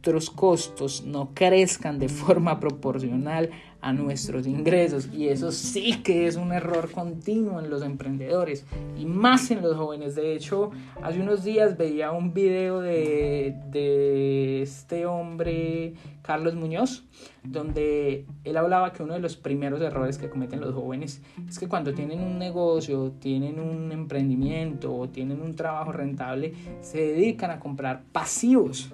nuestros 0.00 0.30
costos 0.30 1.04
no 1.04 1.34
crezcan 1.34 1.98
de 1.98 2.08
forma 2.08 2.58
proporcional 2.58 3.50
a 3.82 3.92
nuestros 3.92 4.46
ingresos 4.46 5.08
y 5.12 5.28
eso 5.28 5.52
sí 5.52 6.02
que 6.02 6.26
es 6.26 6.36
un 6.36 6.52
error 6.52 6.90
continuo 6.90 7.60
en 7.60 7.68
los 7.68 7.82
emprendedores 7.82 8.64
y 8.98 9.04
más 9.04 9.50
en 9.50 9.60
los 9.60 9.76
jóvenes. 9.76 10.14
De 10.14 10.34
hecho, 10.34 10.70
hace 11.02 11.20
unos 11.20 11.44
días 11.44 11.76
veía 11.76 12.12
un 12.12 12.32
video 12.32 12.80
de, 12.80 13.54
de 13.70 14.62
este 14.62 15.04
hombre, 15.04 15.94
Carlos 16.22 16.54
Muñoz, 16.54 17.04
donde 17.42 18.24
él 18.44 18.56
hablaba 18.56 18.94
que 18.94 19.02
uno 19.02 19.14
de 19.14 19.20
los 19.20 19.36
primeros 19.36 19.82
errores 19.82 20.16
que 20.16 20.30
cometen 20.30 20.60
los 20.60 20.74
jóvenes 20.74 21.20
es 21.46 21.58
que 21.58 21.68
cuando 21.68 21.92
tienen 21.92 22.20
un 22.20 22.38
negocio, 22.38 23.12
tienen 23.18 23.60
un 23.60 23.92
emprendimiento 23.92 24.94
o 24.94 25.08
tienen 25.08 25.42
un 25.42 25.56
trabajo 25.56 25.92
rentable, 25.92 26.54
se 26.80 26.98
dedican 26.98 27.50
a 27.50 27.60
comprar 27.60 28.02
pasivos. 28.12 28.90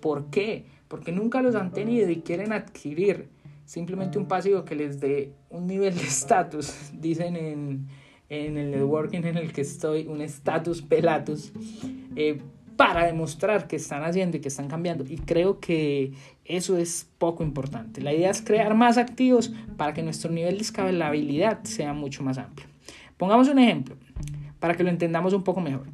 ¿Por 0.00 0.30
qué? 0.30 0.66
Porque 0.88 1.12
nunca 1.12 1.42
los 1.42 1.54
han 1.54 1.72
tenido 1.72 2.10
y 2.10 2.16
quieren 2.16 2.52
adquirir 2.52 3.28
simplemente 3.64 4.18
un 4.18 4.26
pasivo 4.26 4.64
que 4.64 4.74
les 4.74 4.98
dé 4.98 5.32
un 5.50 5.66
nivel 5.66 5.94
de 5.94 6.02
estatus, 6.02 6.90
dicen 6.94 7.36
en, 7.36 7.86
en, 8.30 8.56
el 8.56 8.70
networking 8.70 9.20
en 9.24 9.36
el 9.36 9.52
que 9.52 9.60
estoy, 9.60 10.06
un 10.06 10.22
estatus 10.22 10.80
pelatus, 10.80 11.52
eh, 12.16 12.40
para 12.78 13.04
demostrar 13.04 13.66
que 13.66 13.76
están 13.76 14.04
haciendo 14.04 14.36
y 14.36 14.40
que 14.40 14.48
están 14.48 14.68
cambiando. 14.68 15.04
Y 15.06 15.16
creo 15.16 15.58
que 15.58 16.12
eso 16.44 16.78
es 16.78 17.10
poco 17.18 17.42
importante. 17.42 18.00
La 18.00 18.14
idea 18.14 18.30
es 18.30 18.40
crear 18.40 18.74
más 18.74 18.96
activos 18.96 19.52
para 19.76 19.92
que 19.92 20.02
nuestro 20.02 20.30
nivel 20.30 20.54
de 20.54 20.62
escalabilidad 20.62 21.64
sea 21.64 21.92
mucho 21.92 22.22
más 22.22 22.38
amplio. 22.38 22.68
Pongamos 23.16 23.48
un 23.48 23.58
ejemplo 23.58 23.96
para 24.60 24.74
que 24.74 24.84
lo 24.84 24.90
entendamos 24.90 25.34
un 25.34 25.42
poco 25.42 25.60
mejor. 25.60 25.86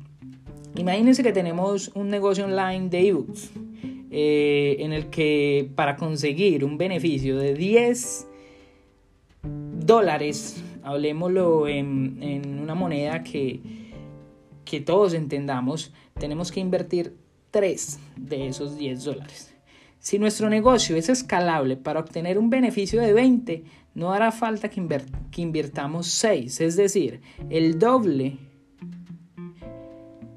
Imagínense 0.76 1.22
que 1.22 1.32
tenemos 1.32 1.90
un 1.94 2.08
negocio 2.08 2.44
online 2.44 2.88
de 2.88 3.08
ebooks 3.08 3.50
eh, 4.16 4.76
en 4.78 4.92
el 4.92 5.10
que 5.10 5.68
para 5.74 5.96
conseguir 5.96 6.64
un 6.64 6.78
beneficio 6.78 7.36
de 7.36 7.52
10 7.52 8.28
dólares, 9.42 10.62
hablemoslo 10.84 11.66
en, 11.66 12.60
una 12.62 12.76
moneda 12.76 13.24
que, 13.24 13.60
que 14.64 14.80
todos 14.80 15.14
entendamos, 15.14 15.92
tenemos 16.16 16.52
que 16.52 16.60
invertir 16.60 17.16
3 17.50 17.98
de 18.14 18.46
esos 18.46 18.78
10 18.78 19.02
dólares. 19.02 19.52
Si 19.98 20.20
nuestro 20.20 20.48
negocio 20.48 20.94
es 20.94 21.08
escalable 21.08 21.76
para 21.76 21.98
obtener 21.98 22.38
un 22.38 22.50
beneficio 22.50 23.00
de 23.00 23.12
20, 23.12 23.64
no 23.96 24.12
hará 24.12 24.30
falta 24.30 24.68
que 24.68 25.42
invirtamos 25.42 26.06
6, 26.06 26.60
es 26.60 26.76
decir, 26.76 27.20
el 27.50 27.80
doble 27.80 28.36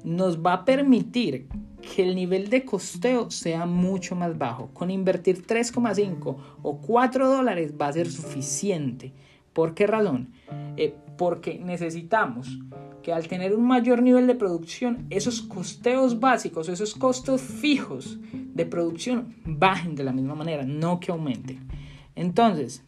nos 0.02 0.44
va 0.44 0.54
a 0.54 0.64
permitir 0.64 1.46
que 1.94 2.02
el 2.02 2.14
nivel 2.14 2.50
de 2.50 2.64
costeo 2.64 3.30
sea 3.30 3.66
mucho 3.66 4.14
más 4.14 4.36
bajo. 4.36 4.68
Con 4.74 4.90
invertir 4.90 5.46
3,5 5.46 6.36
o 6.62 6.78
4 6.78 7.28
dólares 7.28 7.74
va 7.80 7.88
a 7.88 7.92
ser 7.92 8.10
suficiente. 8.10 9.12
¿Por 9.52 9.74
qué 9.74 9.86
razón? 9.86 10.32
Eh, 10.76 10.94
porque 11.16 11.58
necesitamos 11.58 12.58
que 13.02 13.12
al 13.12 13.26
tener 13.26 13.54
un 13.54 13.66
mayor 13.66 14.02
nivel 14.02 14.26
de 14.26 14.34
producción, 14.34 15.06
esos 15.10 15.40
costeos 15.40 16.20
básicos, 16.20 16.68
esos 16.68 16.94
costos 16.94 17.40
fijos 17.40 18.18
de 18.32 18.66
producción 18.66 19.34
bajen 19.44 19.94
de 19.94 20.04
la 20.04 20.12
misma 20.12 20.34
manera, 20.34 20.64
no 20.64 21.00
que 21.00 21.10
aumenten. 21.10 21.66
Entonces, 22.14 22.84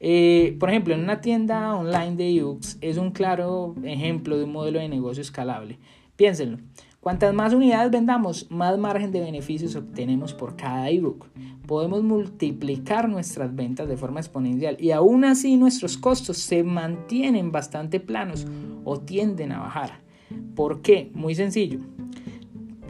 eh, 0.00 0.56
por 0.58 0.70
ejemplo, 0.70 0.94
en 0.94 1.00
una 1.00 1.20
tienda 1.20 1.74
online 1.74 2.16
de 2.16 2.44
UX 2.44 2.78
es 2.80 2.96
un 2.98 3.10
claro 3.10 3.74
ejemplo 3.84 4.36
de 4.36 4.44
un 4.44 4.52
modelo 4.52 4.80
de 4.80 4.88
negocio 4.88 5.22
escalable. 5.22 5.78
Piénsenlo. 6.16 6.58
Cuantas 7.04 7.34
más 7.34 7.52
unidades 7.52 7.90
vendamos, 7.90 8.50
más 8.50 8.78
margen 8.78 9.12
de 9.12 9.20
beneficios 9.20 9.76
obtenemos 9.76 10.32
por 10.32 10.56
cada 10.56 10.88
ebook. 10.88 11.26
Podemos 11.66 12.02
multiplicar 12.02 13.10
nuestras 13.10 13.54
ventas 13.54 13.86
de 13.86 13.98
forma 13.98 14.20
exponencial 14.20 14.78
y 14.80 14.90
aún 14.90 15.26
así 15.26 15.58
nuestros 15.58 15.98
costos 15.98 16.38
se 16.38 16.62
mantienen 16.62 17.52
bastante 17.52 18.00
planos 18.00 18.46
o 18.84 19.00
tienden 19.00 19.52
a 19.52 19.60
bajar. 19.60 20.00
¿Por 20.56 20.80
qué? 20.80 21.10
Muy 21.12 21.34
sencillo. 21.34 21.80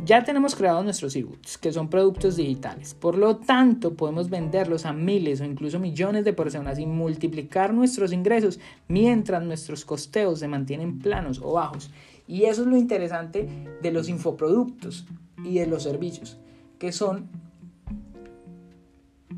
Ya 0.05 0.23
tenemos 0.23 0.55
creados 0.55 0.85
nuestros 0.85 1.17
ebooks, 1.17 1.59
que 1.59 1.73
son 1.73 1.89
productos 1.89 2.37
digitales. 2.37 2.95
Por 2.95 3.17
lo 3.17 3.39
tanto, 3.39 3.95
podemos 3.95 4.31
venderlos 4.31 4.85
a 4.85 4.93
miles 4.93 5.41
o 5.41 5.45
incluso 5.45 5.81
millones 5.81 6.25
de 6.25 6.35
personas 6.35 6.79
y 6.79 6.85
multiplicar 6.87 7.73
nuestros 7.75 8.13
ingresos 8.13 8.61
mientras 8.87 9.43
nuestros 9.43 9.85
costeos 9.85 10.39
se 10.41 10.47
mantienen 10.47 11.01
planos 11.01 11.41
o 11.43 11.55
bajos. 11.55 11.91
Y 12.27 12.45
eso 12.45 12.63
es 12.63 12.69
lo 12.69 12.77
interesante 12.77 13.49
de 13.83 13.91
los 13.91 14.09
infoproductos 14.09 15.07
y 15.45 15.59
de 15.59 15.67
los 15.67 15.83
servicios, 15.83 16.39
que 16.79 16.93
son 16.93 17.29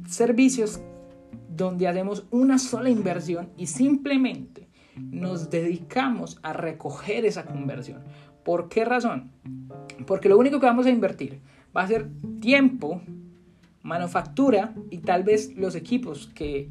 servicios 0.09 0.81
donde 1.49 1.89
hacemos 1.89 2.27
una 2.31 2.59
sola 2.59 2.91
inversión 2.91 3.49
y 3.57 3.67
simplemente 3.67 4.69
nos 4.97 5.51
dedicamos 5.51 6.39
a 6.43 6.53
recoger 6.53 7.25
esa 7.25 7.45
conversión. 7.45 8.03
¿Por 8.45 8.69
qué 8.69 8.85
razón? 8.85 9.31
Porque 10.07 10.29
lo 10.29 10.39
único 10.39 10.61
que 10.61 10.67
vamos 10.67 10.87
a 10.87 10.91
invertir 10.91 11.41
va 11.77 11.83
a 11.83 11.89
ser 11.89 12.09
tiempo, 12.41 13.03
manufactura 13.83 14.75
y 14.91 14.99
tal 14.99 15.25
vez 15.25 15.55
los 15.57 15.75
equipos 15.75 16.29
que 16.35 16.71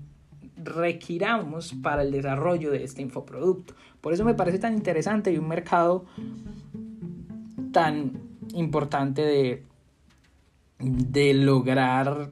requiramos 0.57 1.73
para 1.81 2.03
el 2.03 2.11
desarrollo 2.11 2.71
de 2.71 2.83
este 2.83 3.01
infoproducto. 3.01 3.73
Por 4.01 4.13
eso 4.13 4.23
me 4.23 4.33
parece 4.33 4.59
tan 4.59 4.73
interesante 4.73 5.31
y 5.31 5.37
un 5.37 5.47
mercado 5.47 6.05
tan 7.71 8.13
importante 8.53 9.21
de, 9.21 9.63
de 10.79 11.33
lograr 11.33 12.29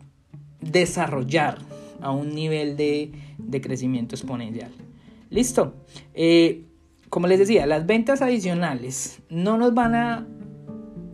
desarrollar 0.61 1.59
a 2.01 2.11
un 2.11 2.35
nivel 2.35 2.75
de, 2.77 3.11
crecimiento 3.61 4.15
exponencial. 4.15 4.71
Listo. 5.29 5.73
Eh, 6.13 6.65
como 7.09 7.27
les 7.27 7.39
decía, 7.39 7.65
las 7.67 7.85
ventas 7.85 8.21
adicionales 8.21 9.21
no 9.29 9.57
nos 9.57 9.73
van 9.73 9.95
a 9.95 10.27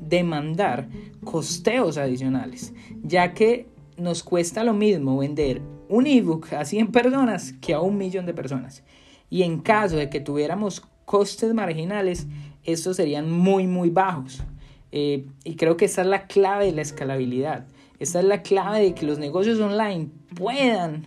demandar 0.01 0.87
costeos 1.23 1.97
adicionales, 1.97 2.73
ya 3.03 3.33
que 3.33 3.67
nos 3.97 4.23
cuesta 4.23 4.63
lo 4.63 4.73
mismo 4.73 5.17
vender 5.17 5.61
un 5.89 6.07
ebook 6.07 6.53
a 6.53 6.63
100 6.63 6.91
personas 6.91 7.53
que 7.59 7.73
a 7.73 7.81
un 7.81 7.97
millón 7.97 8.25
de 8.25 8.33
personas. 8.33 8.83
Y 9.29 9.43
en 9.43 9.59
caso 9.59 9.97
de 9.97 10.09
que 10.09 10.21
tuviéramos 10.21 10.81
costes 11.03 11.53
marginales, 11.53 12.27
estos 12.63 12.95
serían 12.95 13.29
muy, 13.29 13.67
muy 13.67 13.89
bajos. 13.89 14.43
Eh, 14.91 15.25
y 15.43 15.55
creo 15.55 15.75
que 15.75 15.85
esa 15.85 16.01
es 16.01 16.07
la 16.07 16.27
clave 16.27 16.67
de 16.67 16.71
la 16.71 16.81
escalabilidad. 16.81 17.65
Esta 17.99 18.19
es 18.19 18.25
la 18.25 18.43
clave 18.43 18.79
de 18.81 18.93
que 18.93 19.05
los 19.05 19.19
negocios 19.19 19.59
online 19.59 20.09
puedan 20.35 21.05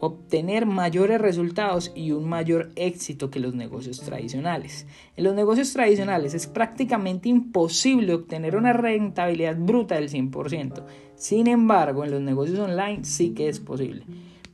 obtener 0.00 0.66
mayores 0.66 1.20
resultados 1.20 1.92
y 1.94 2.12
un 2.12 2.28
mayor 2.28 2.70
éxito 2.76 3.30
que 3.30 3.40
los 3.40 3.54
negocios 3.54 4.00
tradicionales. 4.00 4.86
En 5.16 5.24
los 5.24 5.34
negocios 5.34 5.72
tradicionales 5.72 6.34
es 6.34 6.46
prácticamente 6.46 7.28
imposible 7.28 8.14
obtener 8.14 8.56
una 8.56 8.72
rentabilidad 8.72 9.56
bruta 9.56 9.94
del 9.94 10.10
100%. 10.10 10.84
Sin 11.14 11.46
embargo, 11.46 12.04
en 12.04 12.10
los 12.10 12.20
negocios 12.20 12.58
online 12.58 13.04
sí 13.04 13.30
que 13.30 13.48
es 13.48 13.60
posible. 13.60 14.04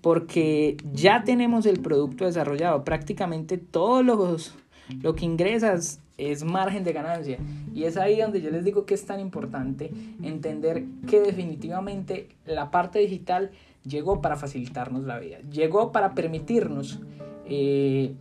Porque 0.01 0.77
ya 0.93 1.25
tenemos 1.25 1.67
el 1.67 1.81
producto 1.81 2.25
desarrollado. 2.25 2.85
Prácticamente 2.85 3.59
todos 3.59 4.05
los 4.05 4.55
lo 5.01 5.15
que 5.15 5.25
ingresas 5.25 6.01
es 6.19 6.45
margen 6.45 6.85
de 6.85 6.93
ganancia. 6.93 7.39
Y 7.75 7.85
es 7.85 7.97
ahí 7.97 8.21
donde 8.21 8.41
yo 8.41 8.51
les 8.51 8.65
digo 8.65 8.85
que 8.85 8.95
es 8.95 9.07
tan 9.07 9.21
importante 9.21 9.91
entender 10.23 10.85
que 11.09 11.21
definitivamente 11.21 12.29
la 12.45 12.71
parte 12.71 12.99
digital 12.99 13.51
llegó 13.85 14.21
para 14.21 14.37
facilitarnos 14.37 15.05
la 15.05 15.19
vida, 15.19 15.39
llegó 15.51 15.93
para 15.93 16.15
permitirnos 16.15 17.01
eh, 17.47 18.15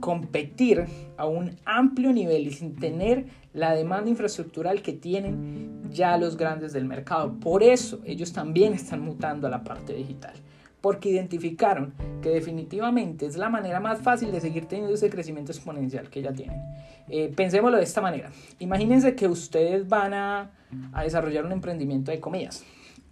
competir 0.00 0.84
a 1.16 1.26
un 1.26 1.56
amplio 1.64 2.12
nivel 2.12 2.46
y 2.46 2.52
sin 2.52 2.76
tener 2.76 3.26
la 3.52 3.74
demanda 3.74 4.10
infraestructural 4.10 4.82
que 4.82 4.92
tienen 4.92 5.82
ya 5.90 6.16
los 6.18 6.36
grandes 6.36 6.72
del 6.72 6.84
mercado. 6.84 7.38
Por 7.40 7.62
eso 7.62 8.00
ellos 8.04 8.32
también 8.32 8.72
están 8.74 9.00
mutando 9.00 9.46
a 9.46 9.50
la 9.50 9.64
parte 9.64 9.94
digital 9.94 10.34
porque 10.80 11.08
identificaron 11.08 11.94
que 12.22 12.28
definitivamente 12.28 13.26
es 13.26 13.36
la 13.36 13.48
manera 13.48 13.80
más 13.80 14.00
fácil 14.00 14.30
de 14.30 14.40
seguir 14.40 14.66
teniendo 14.66 14.94
ese 14.94 15.10
crecimiento 15.10 15.50
exponencial 15.50 16.08
que 16.08 16.22
ya 16.22 16.32
tienen. 16.32 16.60
Eh, 17.08 17.32
pensémoslo 17.34 17.76
de 17.78 17.82
esta 17.82 18.00
manera. 18.00 18.30
Imagínense 18.60 19.16
que 19.16 19.26
ustedes 19.26 19.88
van 19.88 20.14
a, 20.14 20.52
a 20.92 21.02
desarrollar 21.02 21.44
un 21.44 21.50
emprendimiento 21.50 22.12
de 22.12 22.20
comidas. 22.20 22.64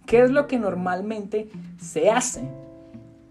¿Qué 0.05 0.21
es 0.21 0.31
lo 0.31 0.47
que 0.47 0.59
normalmente 0.59 1.49
se 1.79 2.09
hace 2.09 2.47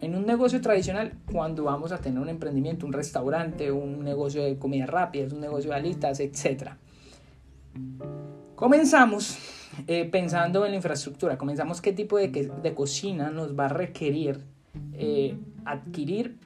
en 0.01 0.15
un 0.17 0.27
negocio 0.27 0.61
tradicional 0.61 1.13
cuando 1.31 1.65
vamos 1.65 1.93
a 1.93 1.99
tener 1.99 2.21
un 2.21 2.29
emprendimiento, 2.29 2.87
un 2.87 2.93
restaurante, 2.93 3.71
un 3.71 4.05
negocio 4.05 4.43
de 4.43 4.59
comida 4.59 4.87
rápida, 4.87 5.33
un 5.33 5.41
negocio 5.41 5.71
de 5.71 5.77
alitas, 5.77 6.21
etcétera? 6.21 6.79
Comenzamos 8.55 9.39
eh, 9.87 10.05
pensando 10.05 10.65
en 10.65 10.73
la 10.73 10.77
infraestructura, 10.77 11.39
comenzamos 11.39 11.81
qué 11.81 11.93
tipo 11.93 12.19
de, 12.19 12.29
de 12.29 12.75
cocina 12.75 13.31
nos 13.31 13.59
va 13.59 13.67
a 13.67 13.69
requerir 13.69 14.41
eh, 14.93 15.37
adquirir 15.65 16.37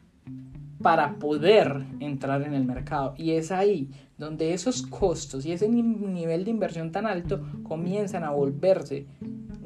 para 0.82 1.18
poder 1.18 1.85
entrar 2.00 2.42
en 2.42 2.54
el 2.54 2.64
mercado. 2.64 3.14
Y 3.16 3.32
es 3.32 3.50
ahí 3.50 3.90
donde 4.16 4.52
esos 4.52 4.82
costos 4.82 5.44
y 5.44 5.52
ese 5.52 5.68
nivel 5.68 6.44
de 6.44 6.50
inversión 6.50 6.92
tan 6.92 7.06
alto 7.06 7.47
comienzan 7.62 8.25
a 8.25 8.30
volverse 8.30 9.06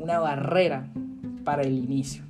una 0.02 0.18
barrera 0.18 0.88
para 1.44 1.62
el 1.62 1.78
inicio. 1.78 2.24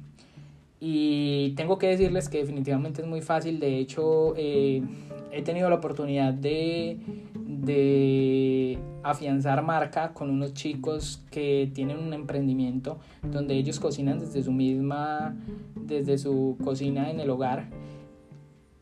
Y 0.79 1.51
tengo 1.57 1.79
que 1.79 1.87
decirles 1.87 2.29
que 2.29 2.39
definitivamente 2.39 3.03
es 3.03 3.09
muy 3.09 3.21
fácil. 3.21 3.61
De 3.61 3.79
hecho, 3.79 4.35
eh, 4.37 4.83
he 5.31 5.43
tenido 5.43 5.71
la 5.71 5.77
oportunidad 5.77 6.35
de, 6.35 6.99
de 7.47 8.79
afianzar 9.03 9.63
marca 9.63 10.13
con 10.13 10.29
unos 10.31 10.55
chicos 10.55 11.23
que 11.31 11.71
tienen 11.73 11.99
un 11.99 12.13
emprendimiento 12.13 12.99
donde 13.23 13.55
ellos 13.55 13.81
cocinan 13.81 14.19
desde 14.19 14.43
su 14.43 14.53
misma, 14.53 15.37
desde 15.77 16.19
su 16.19 16.59
cocina 16.63 17.11
en 17.11 17.21
el 17.21 17.31
hogar, 17.31 17.69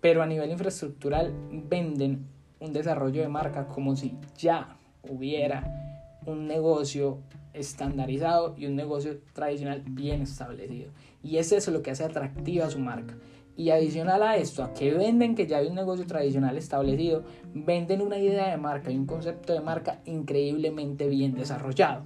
pero 0.00 0.22
a 0.22 0.26
nivel 0.26 0.50
infraestructural 0.50 1.32
venden 1.68 2.26
un 2.58 2.72
desarrollo 2.72 3.22
de 3.22 3.28
marca 3.28 3.66
como 3.68 3.94
si 3.96 4.14
ya 4.38 4.76
hubiera 5.08 6.18
un 6.26 6.46
negocio 6.46 7.18
estandarizado 7.52 8.54
y 8.56 8.66
un 8.66 8.76
negocio 8.76 9.18
tradicional 9.32 9.82
bien 9.86 10.22
establecido. 10.22 10.90
Y 11.22 11.36
es 11.36 11.52
eso 11.52 11.70
lo 11.70 11.82
que 11.82 11.90
hace 11.90 12.04
atractiva 12.04 12.70
su 12.70 12.78
marca. 12.78 13.16
Y 13.56 13.70
adicional 13.70 14.22
a 14.22 14.36
esto, 14.36 14.64
a 14.64 14.72
que 14.72 14.94
venden 14.94 15.34
que 15.34 15.46
ya 15.46 15.58
hay 15.58 15.66
un 15.66 15.74
negocio 15.74 16.06
tradicional 16.06 16.56
establecido, 16.56 17.24
venden 17.52 18.00
una 18.00 18.18
idea 18.18 18.48
de 18.48 18.56
marca 18.56 18.90
y 18.90 18.96
un 18.96 19.06
concepto 19.06 19.52
de 19.52 19.60
marca 19.60 20.00
increíblemente 20.06 21.08
bien 21.08 21.34
desarrollado. 21.34 22.02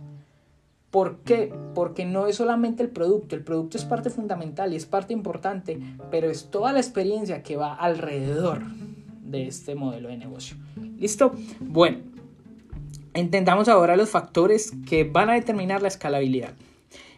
¿Por 0.91 1.19
qué? 1.19 1.53
Porque 1.75 2.05
no 2.05 2.27
es 2.27 2.37
solamente 2.37 2.83
el 2.83 2.89
producto, 2.89 3.35
el 3.35 3.43
producto 3.43 3.77
es 3.77 3.85
parte 3.85 4.11
fundamental 4.11 4.73
y 4.73 4.77
es 4.77 4.87
parte 4.87 5.13
importante, 5.13 5.79
pero 6.11 6.31
es 6.31 6.51
toda 6.51 6.73
la 6.73 6.79
experiencia 6.79 7.43
que 7.43 7.57
va 7.57 7.75
alrededor 7.75 8.63
de 9.25 9.49
este 9.49 9.75
modelo 9.75 10.09
de 10.09 10.17
negocio. 10.17 10.57
¿Listo? 10.97 11.33
Bueno, 11.61 11.99
Entendamos 13.15 13.69
ahora 13.69 13.97
los 13.97 14.11
factores 14.11 14.73
que 14.89 15.05
van 15.05 15.31
a 15.31 15.35
determinar 15.35 15.81
la 15.81 15.89
escalabilidad. 15.89 16.55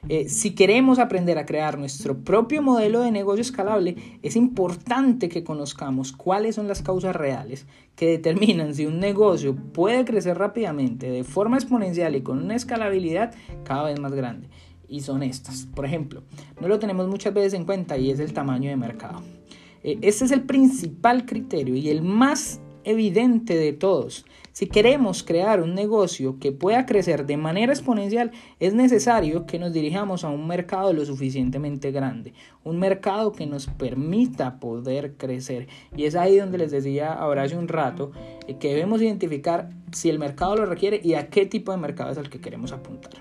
Eh, 0.08 0.28
si 0.28 0.54
queremos 0.54 0.98
aprender 0.98 1.38
a 1.38 1.46
crear 1.46 1.78
nuestro 1.78 2.18
propio 2.18 2.62
modelo 2.62 3.00
de 3.00 3.10
negocio 3.10 3.40
escalable, 3.40 3.96
es 4.22 4.36
importante 4.36 5.30
que 5.30 5.42
conozcamos 5.42 6.12
cuáles 6.12 6.54
son 6.54 6.68
las 6.68 6.82
causas 6.82 7.16
reales 7.16 7.66
que 7.96 8.08
determinan 8.08 8.74
si 8.74 8.84
un 8.84 9.00
negocio 9.00 9.56
puede 9.56 10.04
crecer 10.04 10.36
rápidamente, 10.36 11.10
de 11.10 11.24
forma 11.24 11.56
exponencial 11.56 12.14
y 12.14 12.20
con 12.20 12.44
una 12.44 12.54
escalabilidad 12.54 13.34
cada 13.64 13.84
vez 13.84 13.98
más 13.98 14.12
grande. 14.12 14.48
Y 14.88 15.00
son 15.00 15.22
estas. 15.22 15.66
Por 15.74 15.86
ejemplo, 15.86 16.22
no 16.60 16.68
lo 16.68 16.78
tenemos 16.78 17.08
muchas 17.08 17.32
veces 17.32 17.54
en 17.54 17.64
cuenta 17.64 17.96
y 17.96 18.10
es 18.10 18.20
el 18.20 18.34
tamaño 18.34 18.68
de 18.68 18.76
mercado. 18.76 19.22
Eh, 19.82 19.98
este 20.02 20.26
es 20.26 20.30
el 20.30 20.42
principal 20.42 21.24
criterio 21.24 21.74
y 21.74 21.88
el 21.88 22.02
más 22.02 22.60
evidente 22.84 23.56
de 23.56 23.72
todos. 23.72 24.24
Si 24.56 24.68
queremos 24.68 25.22
crear 25.22 25.60
un 25.60 25.74
negocio 25.74 26.38
que 26.40 26.50
pueda 26.50 26.86
crecer 26.86 27.26
de 27.26 27.36
manera 27.36 27.74
exponencial, 27.74 28.30
es 28.58 28.72
necesario 28.72 29.44
que 29.44 29.58
nos 29.58 29.70
dirijamos 29.70 30.24
a 30.24 30.30
un 30.30 30.46
mercado 30.46 30.94
lo 30.94 31.04
suficientemente 31.04 31.92
grande, 31.92 32.32
un 32.64 32.78
mercado 32.78 33.32
que 33.32 33.44
nos 33.44 33.66
permita 33.66 34.58
poder 34.58 35.18
crecer. 35.18 35.68
Y 35.94 36.06
es 36.06 36.14
ahí 36.14 36.38
donde 36.38 36.56
les 36.56 36.70
decía 36.70 37.12
ahora 37.12 37.42
hace 37.42 37.58
un 37.58 37.68
rato 37.68 38.12
eh, 38.48 38.56
que 38.56 38.68
debemos 38.68 39.02
identificar 39.02 39.68
si 39.92 40.08
el 40.08 40.18
mercado 40.18 40.56
lo 40.56 40.64
requiere 40.64 41.02
y 41.04 41.12
a 41.12 41.28
qué 41.28 41.44
tipo 41.44 41.70
de 41.72 41.76
mercado 41.76 42.12
es 42.12 42.16
al 42.16 42.30
que 42.30 42.40
queremos 42.40 42.72
apuntar. 42.72 43.12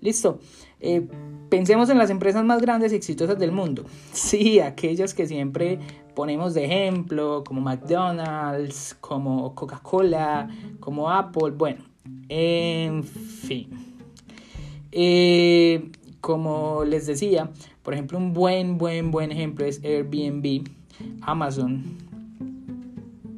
Listo. 0.00 0.40
Eh, 0.80 1.08
pensemos 1.48 1.88
en 1.90 1.98
las 1.98 2.10
empresas 2.10 2.44
más 2.44 2.60
grandes 2.60 2.92
y 2.92 2.96
exitosas 2.96 3.38
del 3.38 3.52
mundo. 3.52 3.84
Sí, 4.12 4.60
aquellas 4.60 5.14
que 5.14 5.26
siempre 5.26 5.78
ponemos 6.14 6.54
de 6.54 6.64
ejemplo, 6.64 7.44
como 7.44 7.60
McDonald's, 7.60 8.96
como 9.00 9.54
Coca-Cola, 9.54 10.48
como 10.80 11.10
Apple, 11.10 11.50
bueno, 11.50 11.84
en 12.28 13.04
fin. 13.04 13.68
Eh, 14.92 15.90
como 16.20 16.84
les 16.84 17.06
decía, 17.06 17.50
por 17.82 17.92
ejemplo, 17.92 18.18
un 18.18 18.32
buen, 18.32 18.78
buen, 18.78 19.10
buen 19.10 19.30
ejemplo 19.30 19.66
es 19.66 19.84
Airbnb, 19.84 20.66
Amazon, 21.20 21.84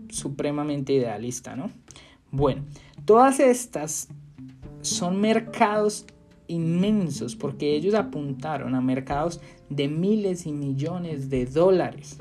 supremamente 0.09 0.93
idealista, 0.93 1.57
¿no? 1.57 1.71
Bueno, 2.31 2.63
todas 3.05 3.41
estas 3.41 4.09
son 4.83 5.21
mercados 5.21 6.07
inmensos 6.49 7.37
porque 7.37 7.77
ellos 7.77 7.95
apuntaron 7.95 8.75
a 8.75 8.81
mercados 8.81 9.41
de 9.71 9.89
miles 9.89 10.47
y 10.47 10.53
millones 10.53 11.31
de 11.31 11.47
dólares. 11.47 12.19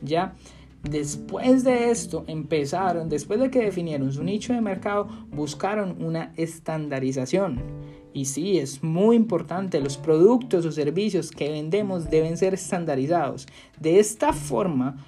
Ya 0.00 0.34
después 0.82 1.64
de 1.64 1.90
esto 1.90 2.24
empezaron, 2.26 3.08
después 3.08 3.40
de 3.40 3.50
que 3.50 3.60
definieron 3.60 4.12
su 4.12 4.22
nicho 4.22 4.52
de 4.52 4.60
mercado, 4.60 5.08
buscaron 5.30 6.02
una 6.04 6.32
estandarización. 6.36 7.60
Y 8.14 8.26
sí, 8.26 8.58
es 8.58 8.82
muy 8.82 9.16
importante, 9.16 9.80
los 9.80 9.96
productos 9.96 10.66
o 10.66 10.72
servicios 10.72 11.30
que 11.30 11.50
vendemos 11.50 12.10
deben 12.10 12.36
ser 12.36 12.54
estandarizados. 12.54 13.46
De 13.80 13.98
esta 13.98 14.34
forma, 14.34 15.02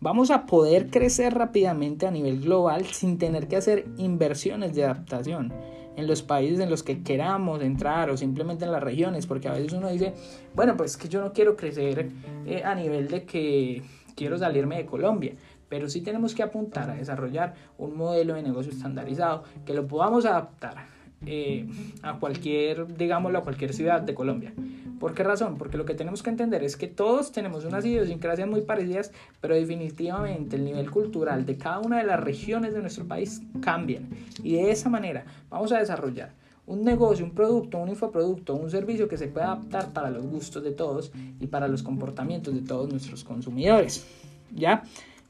vamos 0.00 0.30
a 0.30 0.46
poder 0.46 0.88
crecer 0.88 1.34
rápidamente 1.34 2.06
a 2.06 2.10
nivel 2.10 2.40
global 2.40 2.86
sin 2.86 3.18
tener 3.18 3.48
que 3.48 3.56
hacer 3.56 3.86
inversiones 3.98 4.74
de 4.74 4.84
adaptación 4.84 5.52
en 5.96 6.06
los 6.06 6.22
países 6.22 6.60
en 6.60 6.70
los 6.70 6.82
que 6.82 7.02
queramos 7.02 7.60
entrar 7.62 8.08
o 8.10 8.16
simplemente 8.16 8.64
en 8.64 8.72
las 8.72 8.82
regiones, 8.82 9.26
porque 9.26 9.48
a 9.48 9.52
veces 9.52 9.72
uno 9.72 9.90
dice, 9.90 10.14
bueno, 10.54 10.76
pues 10.76 10.96
que 10.96 11.08
yo 11.08 11.20
no 11.20 11.32
quiero 11.32 11.56
crecer 11.56 12.10
eh, 12.46 12.62
a 12.64 12.74
nivel 12.74 13.08
de 13.08 13.24
que 13.24 13.82
quiero 14.14 14.38
salirme 14.38 14.78
de 14.78 14.86
Colombia, 14.86 15.34
pero 15.68 15.88
sí 15.88 16.00
tenemos 16.00 16.34
que 16.34 16.42
apuntar 16.42 16.90
a 16.90 16.94
desarrollar 16.94 17.54
un 17.76 17.96
modelo 17.96 18.34
de 18.34 18.42
negocio 18.42 18.72
estandarizado 18.72 19.44
que 19.66 19.74
lo 19.74 19.86
podamos 19.86 20.24
adaptar 20.24 20.99
eh, 21.26 21.68
a 22.02 22.18
cualquier, 22.18 22.86
digámoslo, 22.96 23.38
a 23.38 23.42
cualquier 23.42 23.72
ciudad 23.72 24.00
de 24.00 24.14
Colombia. 24.14 24.52
¿Por 24.98 25.14
qué 25.14 25.22
razón? 25.22 25.56
Porque 25.56 25.78
lo 25.78 25.86
que 25.86 25.94
tenemos 25.94 26.22
que 26.22 26.30
entender 26.30 26.62
es 26.62 26.76
que 26.76 26.86
todos 26.86 27.32
tenemos 27.32 27.64
unas 27.64 27.84
idiosincrasias 27.84 28.48
muy 28.48 28.60
parecidas, 28.60 29.12
pero 29.40 29.54
definitivamente 29.54 30.56
el 30.56 30.64
nivel 30.64 30.90
cultural 30.90 31.46
de 31.46 31.56
cada 31.56 31.78
una 31.80 31.98
de 31.98 32.04
las 32.04 32.20
regiones 32.20 32.74
de 32.74 32.82
nuestro 32.82 33.06
país 33.06 33.40
cambian. 33.62 34.10
Y 34.42 34.54
de 34.54 34.70
esa 34.70 34.90
manera 34.90 35.24
vamos 35.48 35.72
a 35.72 35.78
desarrollar 35.78 36.34
un 36.66 36.84
negocio, 36.84 37.24
un 37.24 37.32
producto, 37.32 37.78
un 37.78 37.88
infoproducto, 37.88 38.54
un 38.54 38.70
servicio 38.70 39.08
que 39.08 39.16
se 39.16 39.26
pueda 39.26 39.52
adaptar 39.52 39.92
para 39.92 40.10
los 40.10 40.24
gustos 40.24 40.62
de 40.62 40.70
todos 40.70 41.10
y 41.40 41.46
para 41.48 41.66
los 41.66 41.82
comportamientos 41.82 42.54
de 42.54 42.60
todos 42.60 42.88
nuestros 42.88 43.24
consumidores. 43.24 44.06
¿Ya? 44.54 44.84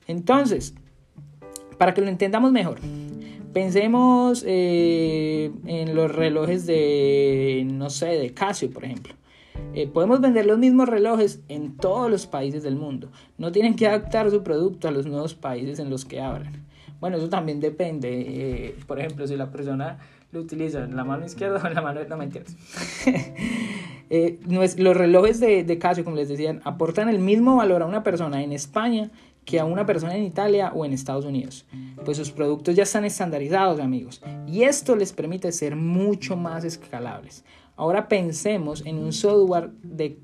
Entonces, 0.06 0.74
para 1.78 1.94
que 1.94 2.02
lo 2.02 2.08
entendamos 2.08 2.52
mejor, 2.52 2.78
pensemos 3.52 4.44
eh, 4.46 5.50
en 5.66 5.94
los 5.94 6.14
relojes 6.14 6.66
de, 6.66 7.66
no 7.66 7.90
sé, 7.90 8.06
de 8.06 8.32
Casio, 8.32 8.70
por 8.70 8.84
ejemplo. 8.84 9.14
Eh, 9.74 9.86
podemos 9.86 10.20
vender 10.20 10.46
los 10.46 10.58
mismos 10.58 10.88
relojes 10.88 11.40
en 11.48 11.76
todos 11.76 12.10
los 12.10 12.26
países 12.26 12.62
del 12.62 12.76
mundo. 12.76 13.10
No 13.38 13.52
tienen 13.52 13.76
que 13.76 13.86
adaptar 13.86 14.30
su 14.30 14.42
producto 14.42 14.88
a 14.88 14.90
los 14.90 15.06
nuevos 15.06 15.34
países 15.34 15.78
en 15.78 15.90
los 15.90 16.04
que 16.04 16.20
abran. 16.20 16.64
Bueno, 17.00 17.16
eso 17.16 17.28
también 17.28 17.60
depende. 17.60 18.24
Eh, 18.26 18.76
por 18.86 18.98
ejemplo, 18.98 19.26
si 19.26 19.36
la 19.36 19.50
persona 19.50 19.98
lo 20.32 20.40
utiliza 20.40 20.84
en 20.84 20.96
la 20.96 21.04
mano 21.04 21.24
izquierda 21.24 21.60
o 21.62 21.66
en 21.66 21.74
la 21.74 21.82
mano 21.82 22.00
no 22.08 22.16
me 22.16 22.24
entiendes. 22.24 22.56
Eh, 24.12 24.40
los 24.48 24.96
relojes 24.96 25.38
de, 25.38 25.78
Casio, 25.78 26.02
como 26.02 26.16
les 26.16 26.28
decían, 26.28 26.60
aportan 26.64 27.08
el 27.08 27.20
mismo 27.20 27.54
valor 27.54 27.82
a 27.82 27.86
una 27.86 28.02
persona 28.02 28.42
en 28.42 28.50
España 28.50 29.08
que 29.44 29.58
a 29.58 29.64
una 29.64 29.86
persona 29.86 30.16
en 30.16 30.24
Italia 30.24 30.72
o 30.74 30.84
en 30.84 30.92
Estados 30.92 31.24
Unidos. 31.24 31.66
Pues 32.04 32.16
sus 32.16 32.30
productos 32.30 32.74
ya 32.74 32.84
están 32.84 33.04
estandarizados, 33.04 33.80
amigos. 33.80 34.22
Y 34.46 34.62
esto 34.62 34.96
les 34.96 35.12
permite 35.12 35.50
ser 35.52 35.76
mucho 35.76 36.36
más 36.36 36.64
escalables. 36.64 37.44
Ahora 37.76 38.08
pensemos 38.08 38.84
en 38.84 38.98
un 38.98 39.12
software 39.12 39.70
de, 39.82 40.18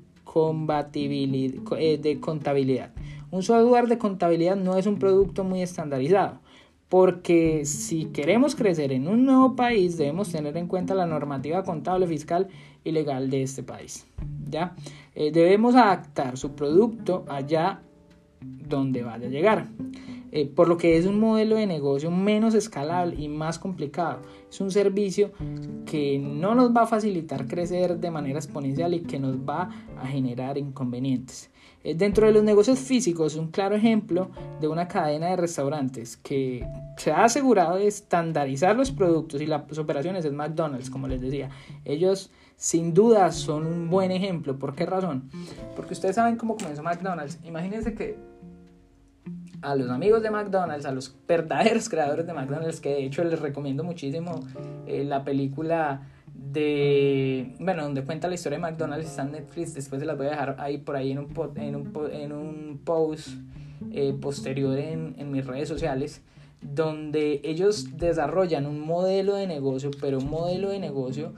eh, 1.77 1.99
de 2.01 2.19
contabilidad. 2.19 2.91
Un 3.31 3.43
software 3.43 3.87
de 3.87 3.97
contabilidad 3.97 4.55
no 4.55 4.77
es 4.77 4.85
un 4.85 4.99
producto 4.99 5.43
muy 5.43 5.61
estandarizado, 5.61 6.39
porque 6.87 7.65
si 7.65 8.05
queremos 8.05 8.55
crecer 8.55 8.93
en 8.93 9.07
un 9.07 9.25
nuevo 9.25 9.55
país 9.55 9.97
debemos 9.97 10.31
tener 10.31 10.55
en 10.55 10.67
cuenta 10.67 10.95
la 10.95 11.05
normativa 11.05 11.63
contable, 11.63 12.07
fiscal 12.07 12.47
y 12.83 12.91
legal 12.91 13.29
de 13.29 13.41
este 13.43 13.63
país. 13.63 14.07
¿ya? 14.49 14.75
Eh, 15.15 15.31
debemos 15.31 15.75
adaptar 15.75 16.37
su 16.37 16.53
producto 16.53 17.25
allá 17.27 17.81
donde 18.67 19.03
vaya 19.03 19.27
a 19.27 19.29
llegar. 19.29 19.67
Eh, 20.31 20.45
por 20.45 20.67
lo 20.67 20.77
que 20.77 20.97
es 20.97 21.05
un 21.05 21.19
modelo 21.19 21.55
de 21.55 21.65
negocio 21.65 22.11
menos 22.11 22.53
escalable 22.53 23.15
y 23.15 23.29
más 23.29 23.59
complicado. 23.59 24.19
Es 24.49 24.59
un 24.59 24.71
servicio 24.71 25.31
que 25.85 26.19
no 26.19 26.53
nos 26.53 26.75
va 26.75 26.83
a 26.83 26.87
facilitar 26.87 27.47
crecer 27.47 27.97
de 27.97 28.11
manera 28.11 28.37
exponencial 28.37 28.93
y 28.93 28.99
que 29.01 29.19
nos 29.19 29.37
va 29.37 29.69
a 29.97 30.05
generar 30.05 30.57
inconvenientes. 30.57 31.49
Eh, 31.83 31.95
dentro 31.95 32.27
de 32.27 32.33
los 32.33 32.43
negocios 32.43 32.79
físicos, 32.79 33.35
un 33.35 33.47
claro 33.47 33.75
ejemplo 33.75 34.29
de 34.59 34.67
una 34.67 34.87
cadena 34.87 35.27
de 35.27 35.37
restaurantes 35.37 36.17
que 36.17 36.67
se 36.97 37.11
ha 37.11 37.23
asegurado 37.23 37.77
de 37.77 37.87
estandarizar 37.87 38.75
los 38.75 38.91
productos 38.91 39.41
y 39.41 39.45
las 39.45 39.77
operaciones 39.77 40.25
es 40.25 40.33
McDonald's, 40.33 40.89
como 40.89 41.07
les 41.07 41.21
decía. 41.21 41.49
Ellos 41.85 42.31
sin 42.57 42.93
duda 42.93 43.31
son 43.31 43.65
un 43.65 43.89
buen 43.89 44.11
ejemplo. 44.11 44.59
¿Por 44.59 44.75
qué 44.75 44.85
razón? 44.85 45.29
Porque 45.75 45.93
ustedes 45.93 46.15
saben 46.15 46.35
cómo 46.35 46.57
comenzó 46.57 46.83
McDonald's. 46.83 47.39
Imagínense 47.45 47.93
que 47.93 48.17
a 49.61 49.75
los 49.75 49.89
amigos 49.89 50.21
de 50.21 50.31
McDonald's, 50.31 50.85
a 50.85 50.91
los 50.91 51.15
verdaderos 51.27 51.89
creadores 51.89 52.25
de 52.25 52.33
McDonald's, 52.33 52.79
que 52.79 52.89
de 52.89 53.05
hecho 53.05 53.23
les 53.23 53.39
recomiendo 53.39 53.83
muchísimo 53.83 54.41
eh, 54.85 55.03
la 55.03 55.23
película 55.23 56.07
de, 56.33 57.55
bueno, 57.59 57.83
donde 57.83 58.03
cuenta 58.03 58.27
la 58.27 58.35
historia 58.35 58.57
de 58.57 58.61
McDonald's, 58.61 59.07
está 59.07 59.23
en 59.23 59.31
Netflix, 59.31 59.73
después 59.73 59.99
se 59.99 60.05
las 60.05 60.17
voy 60.17 60.27
a 60.27 60.31
dejar 60.31 60.55
ahí 60.59 60.77
por 60.77 60.95
ahí 60.95 61.11
en 61.11 61.19
un, 61.19 61.33
en 61.55 61.75
un, 61.75 62.09
en 62.11 62.31
un 62.31 62.81
post 62.83 63.29
eh, 63.91 64.15
posterior 64.19 64.77
en, 64.77 65.15
en 65.17 65.31
mis 65.31 65.45
redes 65.45 65.67
sociales, 65.67 66.21
donde 66.61 67.41
ellos 67.43 67.97
desarrollan 67.97 68.65
un 68.65 68.79
modelo 68.79 69.35
de 69.35 69.47
negocio, 69.47 69.91
pero 69.99 70.19
un 70.19 70.29
modelo 70.29 70.69
de 70.69 70.79
negocio 70.79 71.33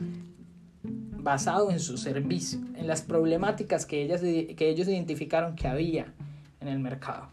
basado 0.83 1.71
en 1.71 1.79
su 1.79 1.97
servicio, 1.97 2.59
en 2.75 2.87
las 2.87 3.01
problemáticas 3.01 3.85
que, 3.85 4.01
ellas, 4.03 4.21
que 4.21 4.69
ellos 4.69 4.87
identificaron 4.87 5.55
que 5.55 5.67
había 5.67 6.13
en 6.61 6.67
el 6.67 6.79
mercado. 6.79 7.27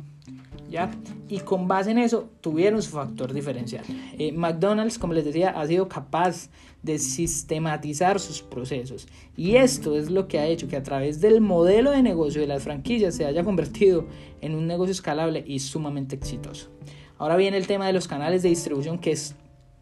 Y 1.29 1.41
con 1.41 1.69
base 1.69 1.91
en 1.91 1.99
eso 1.99 2.29
tuvieron 2.41 2.83
su 2.83 2.91
factor 2.91 3.33
diferencial. 3.33 3.85
Eh, 4.19 4.33
McDonald's, 4.33 4.99
como 4.99 5.13
les 5.13 5.25
decía, 5.25 5.51
ha 5.51 5.67
sido 5.67 5.89
capaz 5.89 6.49
de 6.83 6.99
sistematizar 6.99 8.21
sus 8.21 8.43
procesos. 8.43 9.09
Y 9.37 9.57
esto 9.57 9.97
es 9.97 10.11
lo 10.11 10.29
que 10.29 10.39
ha 10.39 10.47
hecho 10.47 10.69
que 10.69 10.77
a 10.77 10.83
través 10.83 11.21
del 11.21 11.41
modelo 11.41 11.91
de 11.91 12.03
negocio 12.03 12.41
de 12.41 12.47
las 12.47 12.63
franquicias 12.63 13.15
se 13.15 13.27
haya 13.27 13.45
convertido 13.45 14.07
en 14.41 14.55
un 14.55 14.67
negocio 14.67 14.93
escalable 14.93 15.43
y 15.47 15.59
sumamente 15.59 16.15
exitoso. 16.15 16.71
Ahora 17.19 17.37
viene 17.37 17.57
el 17.57 17.67
tema 17.67 17.87
de 17.87 17.93
los 17.93 18.07
canales 18.07 18.43
de 18.43 18.51
distribución 18.51 18.99
que 18.99 19.13
es 19.13 19.35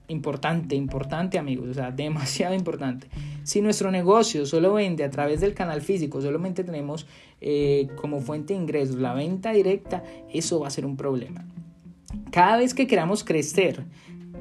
importante, 0.09 0.75
importante 0.75 1.39
amigos, 1.39 1.69
o 1.69 1.75
sea, 1.75 1.91
demasiado 1.97 2.55
importante. 2.55 3.09
Si 3.43 3.61
nuestro 3.61 3.91
negocio 3.91 4.47
solo 4.47 4.75
vende 4.75 5.05
a 5.05 5.11
través 5.11 5.41
del 5.41 5.55
canal 5.55 5.81
físico, 5.83 6.21
solamente 6.21 6.65
tenemos 6.65 7.07
eh, 7.41 7.89
como 7.97 8.21
fuente 8.21 8.55
de 8.55 8.61
ingresos 8.61 8.97
la 8.97 9.15
venta 9.15 9.53
directa, 9.53 10.03
eso 10.33 10.61
va 10.61 10.69
a 10.69 10.71
ser 10.71 10.87
un 10.87 10.97
problema. 10.97 11.45
Cada 12.31 12.59
vez 12.59 12.75
que 12.75 12.87
queramos 12.87 13.25
crecer, 13.25 13.85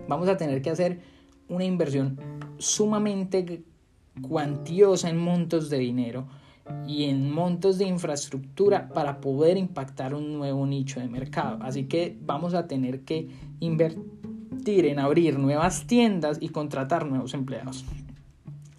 vamos 0.08 0.28
a 0.28 0.38
tener 0.38 0.62
que 0.62 0.70
hacer 0.70 1.00
una 1.48 1.64
inversión 1.64 2.20
sumamente 2.58 3.64
cuantiosa 4.22 5.10
en 5.10 5.18
montos 5.18 5.70
de 5.70 5.80
dinero 5.80 6.28
y 6.88 7.06
en 7.06 7.30
montos 7.32 7.78
de 7.78 7.86
infraestructura 7.86 8.88
para 8.90 9.20
poder 9.20 9.58
impactar 9.58 10.14
un 10.14 10.38
nuevo 10.38 10.66
nicho 10.66 11.00
de 11.00 11.08
mercado. 11.08 11.60
Así 11.62 11.86
que 11.86 12.18
vamos 12.22 12.54
a 12.54 12.68
tener 12.68 13.02
que 13.02 13.28
invertir 13.60 14.33
en 14.66 15.00
abrir 15.00 15.38
nuevas 15.38 15.86
tiendas 15.86 16.38
y 16.42 16.50
contratar 16.50 17.06
nuevos 17.06 17.34
empleados. 17.34 17.86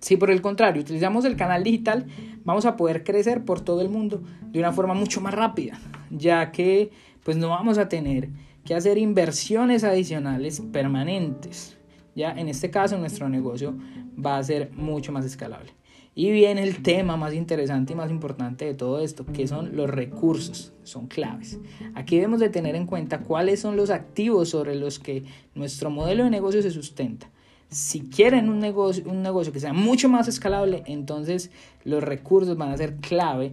Si 0.00 0.16
por 0.16 0.30
el 0.30 0.42
contrario 0.42 0.82
utilizamos 0.82 1.24
el 1.24 1.36
canal 1.36 1.62
digital, 1.64 2.06
vamos 2.44 2.66
a 2.66 2.76
poder 2.76 3.04
crecer 3.04 3.44
por 3.44 3.60
todo 3.60 3.80
el 3.80 3.88
mundo 3.88 4.22
de 4.42 4.58
una 4.58 4.72
forma 4.72 4.94
mucho 4.94 5.20
más 5.20 5.34
rápida, 5.34 5.78
ya 6.10 6.52
que 6.52 6.90
pues 7.22 7.36
no 7.36 7.48
vamos 7.48 7.78
a 7.78 7.88
tener 7.88 8.28
que 8.64 8.74
hacer 8.74 8.98
inversiones 8.98 9.84
adicionales 9.84 10.62
permanentes. 10.72 11.78
Ya 12.14 12.32
en 12.32 12.48
este 12.48 12.70
caso 12.70 12.98
nuestro 12.98 13.28
negocio 13.28 13.74
va 14.14 14.36
a 14.36 14.42
ser 14.42 14.70
mucho 14.72 15.12
más 15.12 15.24
escalable. 15.24 15.72
Y 16.16 16.30
viene 16.30 16.62
el 16.62 16.82
tema 16.82 17.16
más 17.16 17.34
interesante 17.34 17.92
y 17.92 17.96
más 17.96 18.10
importante 18.10 18.64
de 18.64 18.74
todo 18.74 19.00
esto, 19.00 19.26
que 19.26 19.48
son 19.48 19.76
los 19.76 19.90
recursos, 19.90 20.72
son 20.84 21.08
claves. 21.08 21.58
Aquí 21.94 22.16
debemos 22.16 22.38
de 22.38 22.50
tener 22.50 22.76
en 22.76 22.86
cuenta 22.86 23.20
cuáles 23.20 23.60
son 23.60 23.76
los 23.76 23.90
activos 23.90 24.50
sobre 24.50 24.76
los 24.76 25.00
que 25.00 25.24
nuestro 25.56 25.90
modelo 25.90 26.22
de 26.24 26.30
negocio 26.30 26.62
se 26.62 26.70
sustenta. 26.70 27.28
Si 27.68 28.02
quieren 28.02 28.48
un 28.48 28.60
negocio, 28.60 29.02
un 29.06 29.22
negocio 29.22 29.52
que 29.52 29.58
sea 29.58 29.72
mucho 29.72 30.08
más 30.08 30.28
escalable, 30.28 30.84
entonces 30.86 31.50
los 31.82 32.02
recursos 32.04 32.56
van 32.56 32.70
a 32.70 32.76
ser 32.76 32.96
clave 32.96 33.52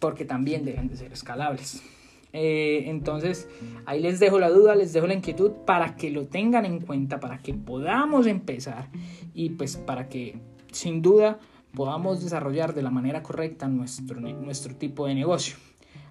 porque 0.00 0.24
también 0.24 0.64
deben 0.64 0.88
de 0.88 0.96
ser 0.96 1.12
escalables. 1.12 1.80
Eh, 2.32 2.90
entonces, 2.90 3.48
ahí 3.86 4.00
les 4.00 4.18
dejo 4.18 4.40
la 4.40 4.50
duda, 4.50 4.74
les 4.74 4.92
dejo 4.92 5.06
la 5.06 5.14
inquietud 5.14 5.52
para 5.64 5.94
que 5.94 6.10
lo 6.10 6.26
tengan 6.26 6.64
en 6.64 6.80
cuenta, 6.80 7.20
para 7.20 7.38
que 7.38 7.54
podamos 7.54 8.26
empezar 8.26 8.88
y 9.34 9.50
pues 9.50 9.76
para 9.76 10.08
que 10.08 10.40
sin 10.72 11.00
duda 11.00 11.38
podamos 11.74 12.22
desarrollar 12.22 12.74
de 12.74 12.82
la 12.82 12.90
manera 12.90 13.22
correcta 13.22 13.68
nuestro, 13.68 14.20
nuestro 14.20 14.74
tipo 14.74 15.06
de 15.06 15.14
negocio. 15.14 15.56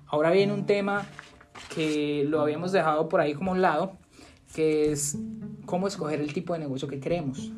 Ahora 0.07 0.31
viene 0.31 0.53
un 0.53 0.65
tema 0.65 1.07
que 1.73 2.25
lo 2.27 2.41
habíamos 2.41 2.71
dejado 2.71 3.09
por 3.09 3.21
ahí 3.21 3.33
como 3.33 3.51
un 3.51 3.61
lado, 3.61 3.97
que 4.53 4.91
es 4.91 5.17
cómo 5.65 5.87
escoger 5.87 6.21
el 6.21 6.33
tipo 6.33 6.53
de 6.53 6.59
negocio 6.59 6.87
que 6.87 6.99
queremos. 6.99 7.51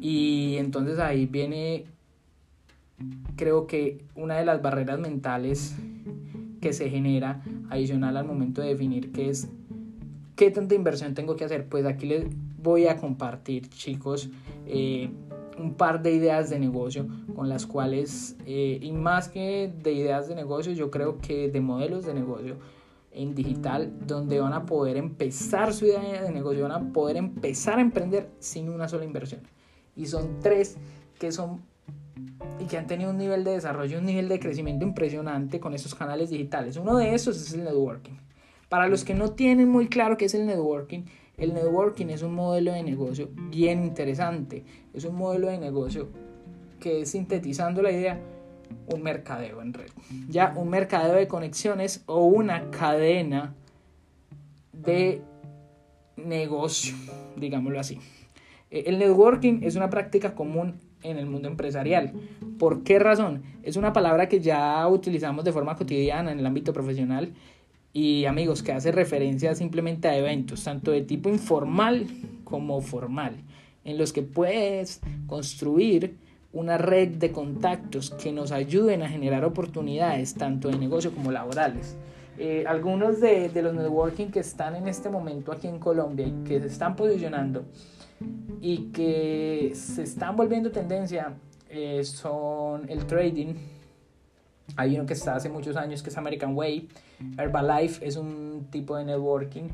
Y 0.00 0.56
entonces 0.58 0.98
ahí 0.98 1.26
viene, 1.26 1.86
creo 3.36 3.66
que 3.66 4.04
una 4.14 4.36
de 4.36 4.44
las 4.44 4.60
barreras 4.60 4.98
mentales 4.98 5.76
que 6.60 6.72
se 6.72 6.90
genera 6.90 7.42
adicional 7.70 8.16
al 8.16 8.26
momento 8.26 8.60
de 8.60 8.68
definir 8.68 9.12
qué 9.12 9.30
es, 9.30 9.48
qué 10.36 10.50
tanta 10.50 10.74
inversión 10.74 11.14
tengo 11.14 11.36
que 11.36 11.44
hacer. 11.44 11.66
Pues 11.66 11.86
aquí 11.86 12.06
les 12.06 12.26
voy 12.62 12.86
a 12.86 12.96
compartir, 12.96 13.68
chicos, 13.68 14.28
eh, 14.66 15.10
un 15.60 15.74
par 15.74 16.02
de 16.02 16.12
ideas 16.12 16.50
de 16.50 16.58
negocio 16.58 17.06
con 17.34 17.48
las 17.48 17.66
cuales, 17.66 18.36
eh, 18.46 18.78
y 18.80 18.92
más 18.92 19.28
que 19.28 19.72
de 19.82 19.92
ideas 19.92 20.28
de 20.28 20.34
negocio, 20.34 20.72
yo 20.72 20.90
creo 20.90 21.18
que 21.18 21.50
de 21.50 21.60
modelos 21.60 22.04
de 22.04 22.14
negocio 22.14 22.56
en 23.12 23.34
digital, 23.34 23.92
donde 24.06 24.40
van 24.40 24.52
a 24.52 24.66
poder 24.66 24.96
empezar 24.96 25.72
su 25.72 25.86
idea 25.86 26.22
de 26.22 26.30
negocio, 26.30 26.62
van 26.62 26.72
a 26.72 26.92
poder 26.92 27.16
empezar 27.16 27.78
a 27.78 27.82
emprender 27.82 28.30
sin 28.38 28.68
una 28.68 28.88
sola 28.88 29.04
inversión. 29.04 29.42
Y 29.96 30.06
son 30.06 30.38
tres 30.40 30.76
que 31.18 31.32
son 31.32 31.62
y 32.58 32.64
que 32.64 32.76
han 32.76 32.86
tenido 32.86 33.10
un 33.10 33.18
nivel 33.18 33.44
de 33.44 33.52
desarrollo, 33.52 33.98
un 33.98 34.06
nivel 34.06 34.28
de 34.28 34.38
crecimiento 34.38 34.84
impresionante 34.84 35.60
con 35.60 35.74
estos 35.74 35.94
canales 35.94 36.30
digitales. 36.30 36.76
Uno 36.76 36.96
de 36.96 37.14
esos 37.14 37.36
es 37.36 37.52
el 37.54 37.64
networking. 37.64 38.14
Para 38.68 38.88
los 38.88 39.04
que 39.04 39.14
no 39.14 39.32
tienen 39.32 39.68
muy 39.68 39.88
claro 39.88 40.16
qué 40.16 40.26
es 40.26 40.34
el 40.34 40.46
networking, 40.46 41.02
el 41.40 41.54
networking 41.54 42.06
es 42.10 42.22
un 42.22 42.34
modelo 42.34 42.72
de 42.72 42.82
negocio 42.82 43.30
bien 43.34 43.82
interesante. 43.82 44.62
Es 44.92 45.04
un 45.04 45.16
modelo 45.16 45.48
de 45.48 45.58
negocio 45.58 46.08
que 46.78 47.00
es 47.00 47.10
sintetizando 47.10 47.82
la 47.82 47.90
idea 47.90 48.20
un 48.86 49.02
mercadeo 49.02 49.62
en 49.62 49.72
red. 49.72 49.90
Ya 50.28 50.52
un 50.56 50.68
mercadeo 50.68 51.14
de 51.14 51.26
conexiones 51.26 52.02
o 52.06 52.26
una 52.26 52.70
cadena 52.70 53.54
de 54.72 55.22
negocio, 56.16 56.94
digámoslo 57.36 57.80
así. 57.80 57.98
Eh, 58.70 58.84
el 58.86 58.98
networking 58.98 59.60
es 59.62 59.76
una 59.76 59.90
práctica 59.90 60.34
común 60.34 60.78
en 61.02 61.16
el 61.16 61.26
mundo 61.26 61.48
empresarial. 61.48 62.12
¿Por 62.58 62.82
qué 62.82 62.98
razón? 62.98 63.42
Es 63.62 63.76
una 63.76 63.92
palabra 63.92 64.28
que 64.28 64.40
ya 64.40 64.86
utilizamos 64.88 65.44
de 65.44 65.52
forma 65.52 65.74
cotidiana 65.74 66.32
en 66.32 66.38
el 66.38 66.46
ámbito 66.46 66.72
profesional 66.72 67.32
y 67.92 68.24
amigos 68.26 68.62
que 68.62 68.72
hace 68.72 68.92
referencia 68.92 69.54
simplemente 69.54 70.08
a 70.08 70.16
eventos, 70.16 70.64
tanto 70.64 70.90
de 70.90 71.02
tipo 71.02 71.28
informal 71.28 72.06
como 72.44 72.80
formal, 72.80 73.34
en 73.84 73.98
los 73.98 74.12
que 74.12 74.22
puedes 74.22 75.00
construir 75.26 76.16
una 76.52 76.78
red 76.78 77.08
de 77.16 77.30
contactos 77.32 78.10
que 78.10 78.32
nos 78.32 78.52
ayuden 78.52 79.02
a 79.02 79.08
generar 79.08 79.44
oportunidades 79.44 80.34
tanto 80.34 80.68
de 80.68 80.78
negocio 80.78 81.12
como 81.12 81.30
laborales. 81.30 81.96
Eh, 82.38 82.64
algunos 82.66 83.20
de, 83.20 83.50
de, 83.50 83.62
los 83.62 83.74
networking 83.74 84.28
que 84.28 84.40
están 84.40 84.74
en 84.74 84.88
este 84.88 85.10
momento 85.10 85.52
aquí 85.52 85.68
en 85.68 85.78
Colombia 85.78 86.26
y 86.26 86.44
que 86.44 86.58
se 86.60 86.68
están 86.68 86.96
posicionando 86.96 87.64
y 88.60 88.90
que 88.92 89.72
se 89.74 90.02
están 90.02 90.36
volviendo 90.36 90.70
tendencia 90.70 91.34
eh, 91.68 92.02
son 92.04 92.88
el 92.90 93.06
trading. 93.06 93.54
Hay 94.76 94.96
uno 94.96 95.06
que 95.06 95.14
está 95.14 95.34
hace 95.34 95.48
muchos 95.48 95.76
años 95.76 96.02
que 96.02 96.10
es 96.10 96.18
American 96.18 96.56
Way. 96.56 96.88
Herbalife 97.38 98.06
es 98.06 98.16
un 98.16 98.68
tipo 98.70 98.96
de 98.96 99.04
networking. 99.04 99.68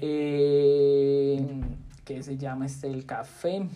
Eh, 0.00 1.44
que 2.04 2.22
se 2.22 2.38
llama 2.38 2.66
este 2.66 2.88
el 2.88 3.04
café. 3.04 3.66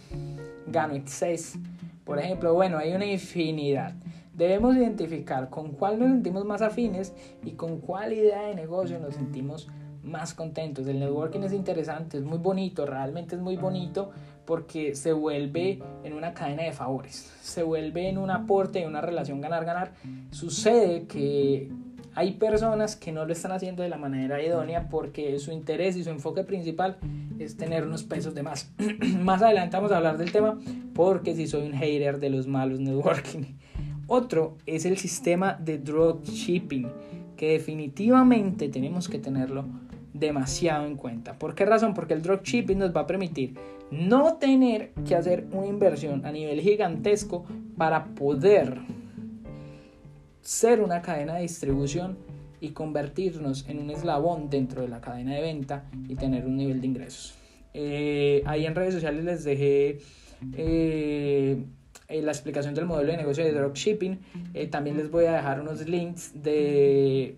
Gano 0.67 0.95
Excess. 0.95 1.59
Por 2.05 2.19
ejemplo, 2.19 2.55
bueno, 2.55 2.79
hay 2.79 2.95
una 2.95 3.07
infinidad. 3.07 3.95
Debemos 4.35 4.75
identificar 4.77 5.51
con 5.51 5.73
cuál 5.73 5.99
nos 5.99 6.09
sentimos 6.09 6.45
más 6.45 6.63
afines 6.63 7.13
y 7.45 7.53
con 7.53 7.81
cuál 7.81 8.15
idea 8.15 8.43
de 8.43 8.55
negocio 8.55 8.99
nos 8.99 9.15
sentimos 9.15 9.69
más 10.03 10.35
contentos. 10.35 10.87
El 10.87 11.01
networking 11.01 11.41
es 11.41 11.53
interesante, 11.53 12.19
es 12.19 12.25
muy 12.25 12.39
bonito, 12.39 12.87
realmente 12.87 13.37
es 13.37 13.43
muy 13.43 13.57
bonito 13.57 14.11
porque 14.53 14.95
se 14.95 15.15
vuelve 15.15 15.79
en 16.05 16.13
una 16.13 16.35
cadena 16.35 16.65
de 16.65 16.73
favores, 16.73 17.33
se 17.41 17.63
vuelve 17.63 18.11
en 18.11 18.19
un 18.19 18.31
aporte, 18.31 18.83
en 18.83 18.89
una 18.89 19.01
relación 19.01 19.41
ganar-ganar. 19.41 19.95
Sucede 20.31 21.07
que 21.07 21.71
hay 22.15 22.33
personas 22.33 22.95
que 22.95 23.13
no 23.13 23.25
lo 23.25 23.33
están 23.33 23.53
haciendo 23.53 23.83
de 23.83 23.89
la 23.89 23.97
manera 23.97 24.43
idónea 24.43 24.91
porque 24.91 25.39
su 25.39 25.53
interés 25.53 25.97
y 25.97 26.05
su 26.05 26.11
enfoque 26.11 26.45
principal 26.45 26.99
es 27.39 27.57
tener 27.57 27.87
unos 27.87 28.03
pesos 28.03 28.35
de 28.35 28.43
más. 28.43 28.71
más 29.21 29.41
adelante 29.41 29.75
vamos 29.75 29.91
a 29.91 29.97
hablar 29.97 30.19
del 30.19 30.33
tema 30.33 30.61
porque 30.93 31.35
si 31.35 31.47
soy 31.47 31.67
un 31.67 31.73
hater 31.73 32.21
de 32.21 32.29
los 32.29 32.47
malos 32.47 32.79
networking. 32.79 33.57
Otro 34.07 34.59
es 34.67 34.85
el 34.85 34.99
sistema 34.99 35.55
de 35.55 35.79
dropshipping 35.79 36.91
que 37.39 37.53
definitivamente 37.53 38.69
tenemos 38.69 39.09
que 39.09 39.19
tenerlo 39.19 39.65
demasiado 40.13 40.85
en 40.87 40.97
cuenta. 40.97 41.39
¿Por 41.39 41.55
qué 41.55 41.65
razón? 41.65 41.95
Porque 41.95 42.13
el 42.13 42.21
dropshipping 42.21 42.79
nos 42.79 42.95
va 42.95 43.01
a 43.01 43.07
permitir 43.07 43.55
no 43.93 44.39
tener 44.39 44.93
que 45.07 45.15
hacer 45.15 45.47
una 45.53 45.67
inversión 45.67 46.25
a 46.25 46.33
nivel 46.33 46.61
gigantesco 46.61 47.45
para 47.77 48.07
poder 48.07 48.79
ser 50.41 50.81
una 50.81 51.03
cadena 51.03 51.35
de 51.35 51.43
distribución 51.43 52.17
y 52.59 52.71
convertirnos 52.71 53.69
en 53.69 53.79
un 53.79 53.91
eslabón 53.91 54.49
dentro 54.49 54.83
de 54.83 54.89
la 54.89 55.01
cadena 55.01 55.35
de 55.35 55.43
venta 55.43 55.85
y 56.09 56.15
tener 56.15 56.47
un 56.47 56.57
nivel 56.57 56.81
de 56.81 56.87
ingresos. 56.87 57.35
Eh, 57.75 58.43
ahí 58.47 58.65
en 58.65 58.75
redes 58.75 58.95
sociales 58.95 59.25
les 59.25 59.45
dejé 59.45 59.99
eh, 60.57 61.65
la 62.09 62.33
explicación 62.33 62.75
del 62.75 62.87
modelo 62.87 63.13
de 63.13 63.19
negocio 63.19 63.45
de 63.45 63.53
dropshipping. 63.53 64.19
Eh, 64.55 64.69
también 64.69 64.97
les 64.97 65.11
voy 65.11 65.27
a 65.27 65.33
dejar 65.33 65.61
unos 65.61 65.87
links 65.87 66.33
de 66.43 67.37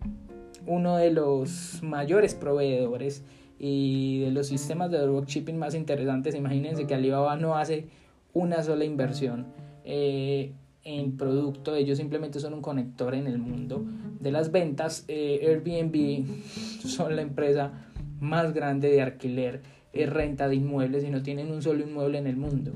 uno 0.67 0.97
de 0.97 1.11
los 1.11 1.83
mayores 1.83 2.35
proveedores 2.35 3.25
y 3.67 4.19
de 4.21 4.31
los 4.31 4.49
sistemas 4.49 4.91
de 4.91 4.99
dropshipping 4.99 5.59
más 5.59 5.75
interesantes. 5.75 6.35
Imagínense 6.35 6.87
que 6.87 6.95
Alibaba 6.95 7.35
no 7.37 7.57
hace 7.57 7.87
una 8.35 8.63
sola 8.63 8.85
inversión 8.85 9.47
eh, 9.87 10.53
en 10.85 11.17
producto, 11.17 11.75
ellos 11.75 11.97
simplemente 11.97 12.41
son 12.41 12.53
un 12.53 12.61
conector 12.61 13.15
en 13.15 13.27
el 13.27 13.39
mundo 13.39 13.83
de 14.21 14.33
las 14.33 14.53
ventas. 14.53 15.07
Eh, 15.09 15.41
Airbnb 15.49 16.27
son 16.87 17.17
la 17.17 17.23
empresa 17.23 17.73
más 18.21 18.53
grande 18.53 18.91
de 18.91 19.01
alquiler 19.01 19.63
y 19.95 20.05
renta 20.05 20.47
de 20.47 20.57
inmuebles 20.57 21.03
y 21.03 21.09
no 21.09 21.23
tienen 21.23 21.51
un 21.51 21.63
solo 21.63 21.85
inmueble 21.85 22.19
en 22.19 22.27
el 22.27 22.37
mundo. 22.37 22.73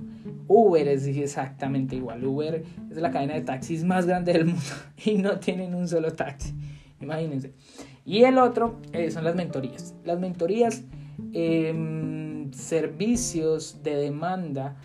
Uber 0.46 0.88
es 0.88 1.07
exactamente 1.07 1.96
igual. 1.96 2.24
Uber 2.24 2.62
es 2.90 2.96
la 2.96 3.11
cadena 3.11 3.35
de 3.35 3.42
taxis 3.42 3.85
más 3.85 4.07
grande 4.07 4.33
del 4.33 4.44
mundo 4.46 4.62
y 5.05 5.16
no 5.16 5.38
tienen 5.38 5.74
un 5.74 5.87
solo 5.87 6.14
taxi. 6.14 6.55
Imagínense. 6.98 7.53
Y 8.09 8.25
el 8.25 8.38
otro 8.38 8.77
eh, 8.94 9.11
son 9.11 9.25
las 9.25 9.35
mentorías. 9.35 9.94
Las 10.03 10.18
mentorías, 10.18 10.83
em, 11.35 12.51
servicios 12.55 13.83
de 13.83 13.97
demanda 13.97 14.77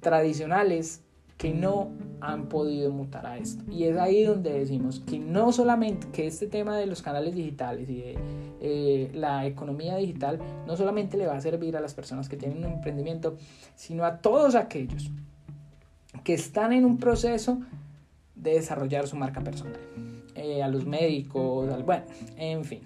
tradicionales 0.00 1.02
que 1.38 1.54
no 1.54 1.92
han 2.20 2.50
podido 2.50 2.90
mutar 2.90 3.24
a 3.24 3.38
esto. 3.38 3.64
Y 3.72 3.84
es 3.84 3.96
ahí 3.96 4.22
donde 4.24 4.52
decimos 4.52 5.00
que 5.00 5.18
no 5.18 5.50
solamente 5.50 6.08
que 6.12 6.26
este 6.26 6.46
tema 6.46 6.76
de 6.76 6.84
los 6.84 7.00
canales 7.00 7.34
digitales 7.34 7.88
y 7.88 7.96
de 7.96 8.18
eh, 8.60 9.10
la 9.14 9.46
economía 9.46 9.96
digital 9.96 10.40
no 10.66 10.76
solamente 10.76 11.16
le 11.16 11.26
va 11.26 11.36
a 11.36 11.40
servir 11.40 11.74
a 11.74 11.80
las 11.80 11.94
personas 11.94 12.28
que 12.28 12.36
tienen 12.36 12.58
un 12.58 12.72
emprendimiento, 12.72 13.38
sino 13.76 14.04
a 14.04 14.18
todos 14.18 14.56
aquellos 14.56 15.10
que 16.22 16.34
están 16.34 16.74
en 16.74 16.84
un 16.84 16.98
proceso 16.98 17.62
de 18.34 18.54
desarrollar 18.54 19.06
su 19.06 19.16
marca 19.16 19.40
personal. 19.40 20.07
Eh, 20.38 20.62
a 20.62 20.68
los 20.68 20.86
médicos, 20.86 21.84
bueno, 21.84 22.04
en 22.36 22.64
fin, 22.64 22.80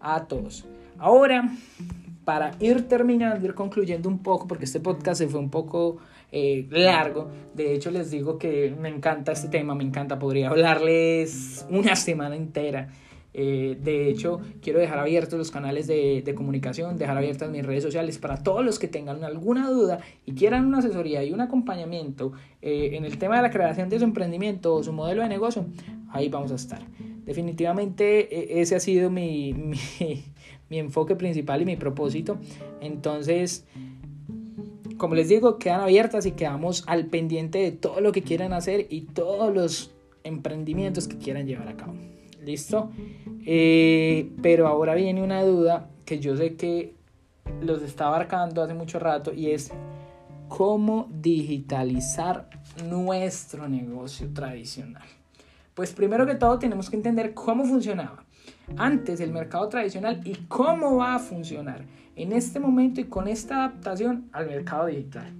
a 0.00 0.24
todos. 0.26 0.64
Ahora, 0.98 1.50
para 2.24 2.52
ir 2.60 2.88
terminando, 2.88 3.44
ir 3.44 3.54
concluyendo 3.54 4.08
un 4.08 4.22
poco, 4.22 4.48
porque 4.48 4.64
este 4.64 4.80
podcast 4.80 5.18
se 5.18 5.28
fue 5.28 5.38
un 5.38 5.50
poco 5.50 5.98
eh, 6.32 6.66
largo, 6.70 7.30
de 7.54 7.74
hecho 7.74 7.90
les 7.90 8.10
digo 8.10 8.38
que 8.38 8.74
me 8.80 8.88
encanta 8.88 9.32
este 9.32 9.48
tema, 9.48 9.74
me 9.74 9.84
encanta, 9.84 10.18
podría 10.18 10.48
hablarles 10.48 11.66
una 11.70 11.94
semana 11.94 12.36
entera 12.36 12.88
eh, 13.40 13.78
de 13.80 14.10
hecho, 14.10 14.40
quiero 14.60 14.80
dejar 14.80 14.98
abiertos 14.98 15.38
los 15.38 15.52
canales 15.52 15.86
de, 15.86 16.34
comunicación, 16.36 16.98
dejar 16.98 17.16
abiertas 17.16 17.48
mis 17.52 17.64
redes 17.64 17.84
sociales 17.84 18.18
para 18.18 18.42
todos 18.42 18.64
los 18.64 18.80
que 18.80 18.88
tengan 18.88 19.22
alguna 19.22 19.70
duda 19.70 20.00
y 20.26 20.32
quieran 20.32 20.66
una 20.66 20.78
asesoría 20.78 21.22
y 21.22 21.32
un 21.32 21.40
acompañamiento 21.40 22.32
eh, 22.62 22.90
en 22.94 23.04
el 23.04 23.16
tema 23.18 23.36
de 23.36 23.42
la 23.42 23.50
creación 23.50 23.88
de 23.90 24.00
su 24.00 24.04
emprendimiento 24.04 24.74
o 24.74 24.82
su 24.82 24.92
modelo 24.92 25.22
de 25.22 25.28
negocio. 25.28 25.66
Ahí 26.10 26.28
vamos 26.28 26.50
a 26.50 26.56
estar. 26.56 26.80
Definitivamente 27.24 28.56
e, 28.56 28.60
ese 28.60 28.74
ha 28.74 28.80
sido 28.80 29.08
mi, 29.08 29.54
mi 30.68 30.78
enfoque 30.80 31.14
principal 31.14 31.62
y 31.62 31.64
mi 31.64 31.76
propósito. 31.76 32.38
Entonces, 32.80 33.68
como 34.96 35.14
les 35.14 35.28
digo, 35.28 35.60
quedan 35.60 35.82
abiertas 35.82 36.26
y 36.26 36.32
quedamos 36.32 36.82
al 36.88 37.06
pendiente 37.06 37.58
de 37.58 37.70
todo 37.70 38.00
lo 38.00 38.10
que 38.10 38.22
quieran 38.22 38.52
hacer 38.52 38.88
y 38.90 39.02
todos 39.02 39.54
los 39.54 39.94
emprendimientos 40.24 41.06
que 41.06 41.18
quieran 41.18 41.46
llevar 41.46 41.68
a 41.68 41.76
cabo. 41.76 41.94
¿Listo? 42.44 42.90
Eh, 43.44 44.32
pero 44.42 44.68
ahora 44.68 44.94
viene 44.94 45.22
una 45.22 45.42
duda 45.42 45.90
que 46.04 46.18
yo 46.18 46.36
sé 46.36 46.56
que 46.56 46.94
los 47.60 47.82
está 47.82 48.06
abarcando 48.06 48.62
hace 48.62 48.74
mucho 48.74 48.98
rato 48.98 49.32
y 49.32 49.50
es 49.50 49.72
cómo 50.48 51.08
digitalizar 51.10 52.48
nuestro 52.88 53.68
negocio 53.68 54.28
tradicional. 54.32 55.04
Pues 55.74 55.92
primero 55.92 56.26
que 56.26 56.34
todo 56.34 56.58
tenemos 56.58 56.90
que 56.90 56.96
entender 56.96 57.34
cómo 57.34 57.64
funcionaba 57.64 58.24
antes 58.76 59.20
el 59.20 59.32
mercado 59.32 59.68
tradicional 59.68 60.20
y 60.24 60.34
cómo 60.48 60.96
va 60.96 61.14
a 61.14 61.18
funcionar 61.18 61.84
en 62.16 62.32
este 62.32 62.58
momento 62.58 63.00
y 63.00 63.04
con 63.04 63.28
esta 63.28 63.56
adaptación 63.64 64.28
al 64.32 64.46
mercado 64.46 64.86
digital. 64.86 65.32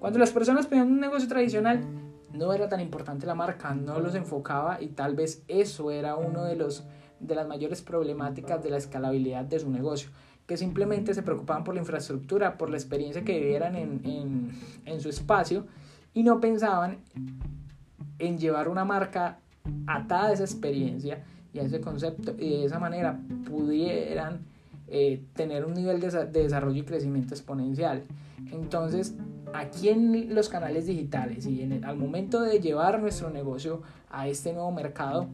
Cuando 0.00 0.18
las 0.18 0.30
personas 0.30 0.66
pedían 0.66 0.90
un 0.90 1.00
negocio 1.00 1.28
tradicional, 1.28 1.84
no 2.34 2.52
era 2.52 2.68
tan 2.68 2.80
importante 2.80 3.26
la 3.26 3.34
marca, 3.34 3.74
no 3.74 3.98
los 4.00 4.14
enfocaba 4.14 4.82
y 4.82 4.88
tal 4.88 5.14
vez 5.14 5.42
eso 5.48 5.90
era 5.90 6.16
uno 6.16 6.44
de 6.44 6.56
los 6.56 6.84
de 7.20 7.34
las 7.34 7.46
mayores 7.46 7.80
problemáticas 7.80 8.62
de 8.62 8.68
la 8.70 8.76
escalabilidad 8.76 9.44
de 9.44 9.58
su 9.58 9.70
negocio, 9.70 10.10
que 10.46 10.58
simplemente 10.58 11.14
se 11.14 11.22
preocupaban 11.22 11.64
por 11.64 11.74
la 11.74 11.80
infraestructura, 11.80 12.58
por 12.58 12.68
la 12.68 12.76
experiencia 12.76 13.24
que 13.24 13.38
vivieran 13.38 13.76
en, 13.76 14.50
en 14.84 15.00
su 15.00 15.08
espacio 15.08 15.66
y 16.12 16.22
no 16.22 16.40
pensaban 16.40 16.98
en 18.18 18.38
llevar 18.38 18.68
una 18.68 18.84
marca 18.84 19.38
atada 19.86 20.28
a 20.28 20.32
esa 20.32 20.44
experiencia 20.44 21.24
y 21.52 21.60
a 21.60 21.62
ese 21.62 21.80
concepto 21.80 22.34
y 22.38 22.50
de 22.50 22.64
esa 22.64 22.78
manera 22.78 23.18
pudieran 23.48 24.44
eh, 24.88 25.24
tener 25.34 25.64
un 25.64 25.74
nivel 25.74 26.00
de, 26.00 26.10
de, 26.10 26.42
desarrollo 26.42 26.82
y 26.82 26.84
crecimiento 26.84 27.34
exponencial. 27.34 28.02
Entonces, 28.52 29.14
aquí 29.54 29.88
en 29.88 30.34
los 30.34 30.48
canales 30.48 30.86
digitales 30.86 31.46
y 31.46 31.62
en 31.62 31.72
el, 31.72 31.84
al 31.84 31.96
momento 31.96 32.40
de 32.40 32.60
llevar 32.60 33.00
nuestro 33.00 33.30
negocio 33.30 33.82
a 34.10 34.26
este 34.26 34.52
nuevo 34.52 34.72
mercado, 34.72 35.28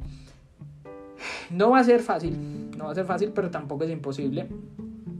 no 1.48 1.70
va 1.70 1.78
a 1.78 1.84
ser 1.84 2.00
fácil, 2.00 2.70
no 2.76 2.84
va 2.84 2.92
a 2.92 2.94
ser 2.94 3.06
fácil, 3.06 3.32
pero 3.34 3.50
tampoco 3.50 3.84
es 3.84 3.90
imposible. 3.90 4.46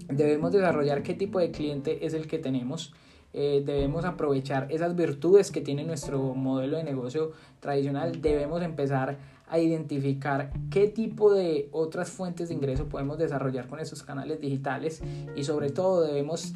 Debemos 0.07 0.53
desarrollar 0.53 1.03
qué 1.03 1.15
tipo 1.15 1.39
de 1.39 1.51
cliente 1.51 2.05
es 2.05 2.13
el 2.13 2.27
que 2.27 2.39
tenemos. 2.39 2.93
Eh, 3.33 3.63
debemos 3.65 4.05
aprovechar 4.05 4.67
esas 4.71 4.95
virtudes 4.95 5.51
que 5.51 5.63
tiene 5.63 5.85
nuestro 5.85 6.35
modelo 6.35 6.77
de 6.77 6.85
negocio 6.85 7.33
tradicional. 7.61 8.21
Debemos 8.21 8.61
empezar 8.63 9.17
a 9.49 9.59
identificar 9.59 10.53
qué 10.71 10.89
tipo 10.89 11.33
de 11.33 11.69
otras 11.73 12.11
fuentes 12.11 12.49
de 12.49 12.55
ingreso 12.55 12.89
podemos 12.89 13.19
desarrollar 13.19 13.67
con 13.67 13.81
esos 13.81 14.03
canales 14.03 14.41
digitales 14.41 15.03
y 15.35 15.45
sobre 15.45 15.71
todo 15.71 16.03
debemos 16.03 16.53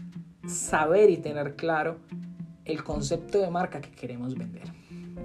saber 0.46 1.10
y 1.10 1.16
tener 1.16 1.56
claro 1.56 1.96
el 2.64 2.82
concepto 2.82 3.40
de 3.40 3.50
marca 3.50 3.80
que 3.80 3.90
queremos 3.90 4.34
vender. 4.36 4.68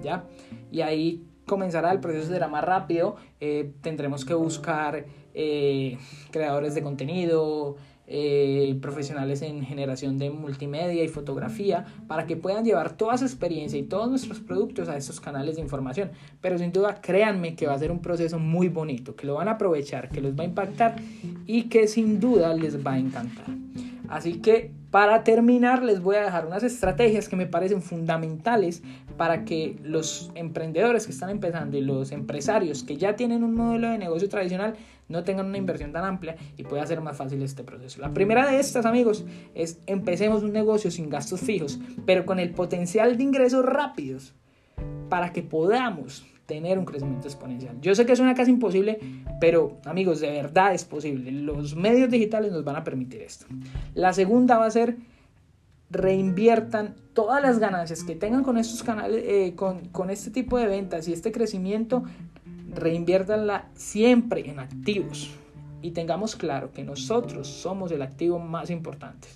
¿Ya? 0.04 0.24
Y 0.72 0.82
ahí 0.82 1.24
comenzará 1.46 1.92
el 1.92 2.00
proceso 2.00 2.32
será 2.32 2.48
más 2.48 2.64
rápido. 2.64 3.16
Eh, 3.40 3.74
tendremos 3.82 4.24
que 4.24 4.34
buscar 4.34 5.06
eh, 5.34 5.98
creadores 6.32 6.76
de 6.76 6.84
contenido, 6.84 7.76
eh, 8.12 8.76
profesionales 8.82 9.44
en 9.44 9.64
generación 9.64 10.18
de 10.18 10.32
multimedia 10.32 11.04
y 11.04 11.08
fotografía 11.08 11.86
para 12.08 12.26
que 12.26 12.36
puedan 12.36 12.66
llevar 12.66 12.98
toda 12.98 13.16
su 13.20 13.26
experiencia 13.26 13.78
y 13.78 13.84
todos 13.84 14.10
nuestros 14.10 14.40
productos 14.40 14.90
a 14.90 14.98
estos 14.98 15.20
canales 15.20 15.58
de 15.58 15.62
información. 15.62 16.10
Pero 16.42 16.58
sin 16.58 16.72
duda, 16.72 17.02
créanme 17.02 17.56
que 17.56 17.68
va 17.68 17.74
a 17.74 17.78
ser 17.78 17.92
un 17.92 18.00
proceso 18.00 18.40
muy 18.40 18.68
bonito, 18.68 19.16
que 19.16 19.28
lo 19.28 19.36
van 19.36 19.48
a 19.48 19.52
aprovechar, 19.52 20.10
que 20.10 20.22
los 20.22 20.34
va 20.34 20.42
a 20.42 20.48
impactar 20.48 20.96
y 21.46 21.70
que 21.70 21.88
sin 21.88 22.20
duda 22.20 22.54
les 22.56 22.84
va 22.84 22.94
a 22.94 22.98
encantar. 22.98 23.46
Así 24.08 24.42
que 24.42 24.72
para 24.92 25.24
terminar 25.24 25.84
les 25.84 26.02
voy 26.02 26.16
a 26.16 26.24
dejar 26.24 26.46
unas 26.46 26.64
estrategias 26.64 27.30
que 27.30 27.36
me 27.36 27.46
parecen 27.46 27.82
fundamentales 27.82 28.82
para 29.18 29.46
que 29.46 29.78
los 29.84 30.32
emprendedores 30.36 31.06
que 31.06 31.12
están 31.12 31.30
empezando 31.30 31.78
y 31.78 31.82
los 31.82 32.12
empresarios 32.12 32.84
que 32.84 32.98
ya 32.98 33.16
tienen 33.16 33.44
un 33.44 33.54
modelo 33.54 33.90
de 33.90 33.98
negocio 33.98 34.30
tradicional 34.30 34.76
no 35.08 35.24
tengan 35.24 35.48
una 35.48 35.58
inversión 35.58 35.92
tan 35.92 36.06
amplia 36.06 36.38
y 36.56 36.64
pueda 36.64 36.86
ser 36.86 37.02
más 37.02 37.18
fácil 37.18 37.42
este 37.42 37.64
proceso. 37.64 38.00
La 38.00 38.14
primera 38.14 38.50
de 38.50 38.60
estas, 38.60 38.86
amigos, 38.86 39.26
es 39.56 39.80
empecemos 39.88 40.44
un 40.44 40.54
negocio 40.54 40.92
sin 40.92 41.10
gastos 41.10 41.42
fijos, 41.42 41.80
pero 42.06 42.26
con 42.26 42.40
el 42.40 42.52
potencial 42.52 43.18
de 43.18 43.24
ingresos 43.24 43.66
rápidos 43.66 44.34
para 45.10 45.34
que 45.34 45.42
podamos 45.42 46.26
tener 46.50 46.80
un 46.80 46.86
crecimiento 46.86 47.28
exponencial. 47.28 47.80
Yo 47.80 47.94
sé 47.94 48.08
que 48.08 48.14
es 48.14 48.20
una 48.20 48.34
casi 48.34 48.50
imposible, 48.50 49.00
pero 49.40 49.78
amigos, 49.86 50.20
de 50.20 50.32
verdad 50.32 50.74
es 50.74 50.84
posible. 50.84 51.32
Los 51.32 51.76
medios 51.76 52.10
digitales 52.10 52.52
nos 52.52 52.64
van 52.64 52.76
a 52.76 52.84
permitir 52.84 53.22
esto. 53.22 53.46
La 53.94 54.14
segunda 54.14 54.58
va 54.58 54.66
a 54.66 54.72
ser 54.72 54.98
reinviertan 55.92 56.96
todas 57.14 57.42
las 57.42 57.60
ganancias 57.60 58.04
que 58.04 58.16
tengan 58.16 58.44
con 58.44 58.58
estos 58.58 58.82
canales, 58.82 59.24
eh, 59.26 59.54
con, 59.56 59.90
con 59.90 60.10
este 60.10 60.32
tipo 60.32 60.58
de 60.58 60.66
ventas 60.66 61.08
y 61.08 61.14
este 61.14 61.32
crecimiento, 61.32 62.04
reinviértanla 62.74 63.70
siempre 63.76 64.50
en 64.50 64.60
activos 64.60 65.32
y 65.82 65.92
tengamos 65.92 66.36
claro 66.36 66.72
que 66.72 66.84
nosotros 66.84 67.48
somos 67.48 67.92
el 67.92 68.02
activo 68.02 68.40
más 68.40 68.70
importante. 68.70 69.28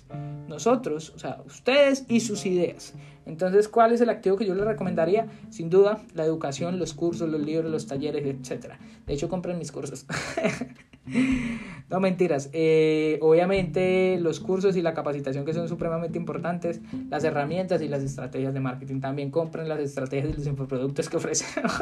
Nosotros, 0.48 1.12
o 1.14 1.18
sea, 1.18 1.42
ustedes 1.46 2.04
y 2.08 2.20
sus 2.20 2.44
ideas. 2.46 2.94
Entonces, 3.26 3.68
¿cuál 3.68 3.92
es 3.92 4.00
el 4.00 4.10
activo 4.10 4.36
que 4.36 4.44
yo 4.44 4.54
les 4.54 4.66
recomendaría? 4.66 5.28
Sin 5.50 5.70
duda, 5.70 6.00
la 6.14 6.24
educación, 6.24 6.78
los 6.78 6.92
cursos, 6.92 7.28
los 7.28 7.40
libros, 7.40 7.70
los 7.70 7.86
talleres, 7.86 8.26
etc. 8.26 8.74
De 9.06 9.14
hecho, 9.14 9.28
compren 9.28 9.58
mis 9.58 9.72
cursos. 9.72 10.04
no 11.90 12.00
mentiras. 12.00 12.50
Eh, 12.52 13.18
obviamente, 13.22 14.18
los 14.20 14.40
cursos 14.40 14.76
y 14.76 14.82
la 14.82 14.94
capacitación 14.94 15.44
que 15.44 15.52
son 15.52 15.68
supremamente 15.68 16.18
importantes, 16.18 16.80
las 17.10 17.24
herramientas 17.24 17.82
y 17.82 17.88
las 17.88 18.02
estrategias 18.02 18.54
de 18.54 18.60
marketing. 18.60 19.00
También 19.00 19.30
compren 19.30 19.68
las 19.68 19.80
estrategias 19.80 20.34
y 20.34 20.36
los 20.38 20.46
infoproductos 20.46 21.08
que 21.08 21.16
ofrecemos. 21.16 21.72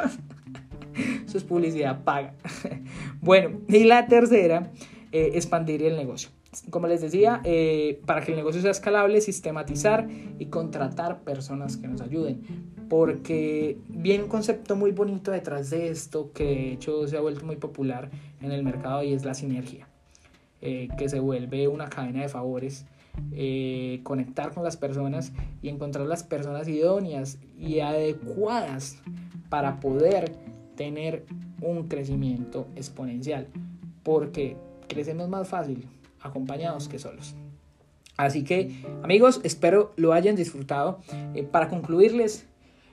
Eso 1.26 1.38
es 1.38 1.44
publicidad 1.44 2.04
paga. 2.04 2.34
bueno, 3.20 3.60
y 3.68 3.84
la 3.84 4.06
tercera, 4.06 4.70
eh, 5.12 5.30
expandir 5.34 5.82
el 5.82 5.96
negocio. 5.96 6.30
Como 6.70 6.86
les 6.86 7.00
decía, 7.00 7.40
eh, 7.44 8.00
para 8.04 8.20
que 8.22 8.32
el 8.32 8.36
negocio 8.36 8.60
sea 8.60 8.72
escalable, 8.72 9.20
sistematizar 9.22 10.06
y 10.38 10.46
contratar 10.46 11.22
personas 11.22 11.78
que 11.78 11.88
nos 11.88 12.02
ayuden. 12.02 12.42
Porque 12.90 13.78
viene 13.88 14.24
un 14.24 14.28
concepto 14.28 14.76
muy 14.76 14.90
bonito 14.92 15.30
detrás 15.30 15.70
de 15.70 15.88
esto 15.88 16.30
que 16.32 16.44
de 16.44 16.72
hecho 16.72 17.08
se 17.08 17.16
ha 17.16 17.20
vuelto 17.20 17.46
muy 17.46 17.56
popular 17.56 18.10
en 18.42 18.52
el 18.52 18.62
mercado 18.62 19.02
y 19.02 19.14
es 19.14 19.24
la 19.24 19.32
sinergia. 19.32 19.88
Eh, 20.60 20.88
que 20.98 21.08
se 21.08 21.20
vuelve 21.20 21.68
una 21.68 21.88
cadena 21.88 22.22
de 22.22 22.28
favores. 22.28 22.84
conectar 24.04 24.54
con 24.54 24.64
las 24.64 24.78
personas 24.78 25.32
y 25.60 25.68
encontrar 25.68 26.06
las 26.06 26.22
personas 26.22 26.66
idóneas 26.66 27.38
y 27.58 27.80
adecuadas 27.80 28.96
para 29.50 29.80
poder 29.80 30.32
tener 30.76 31.26
un 31.60 31.88
crecimiento 31.88 32.66
exponencial, 32.74 33.48
porque 34.02 34.56
crecemos 34.88 35.28
más 35.28 35.46
fácil 35.46 35.86
acompañados 36.22 36.88
que 36.88 36.98
solos. 36.98 37.34
Así 38.16 38.44
que 38.44 38.70
amigos, 39.02 39.40
espero 39.42 39.92
lo 39.96 40.12
hayan 40.12 40.36
disfrutado. 40.36 41.00
Eh, 41.34 41.42
para 41.42 41.68
concluirles, 41.68 42.46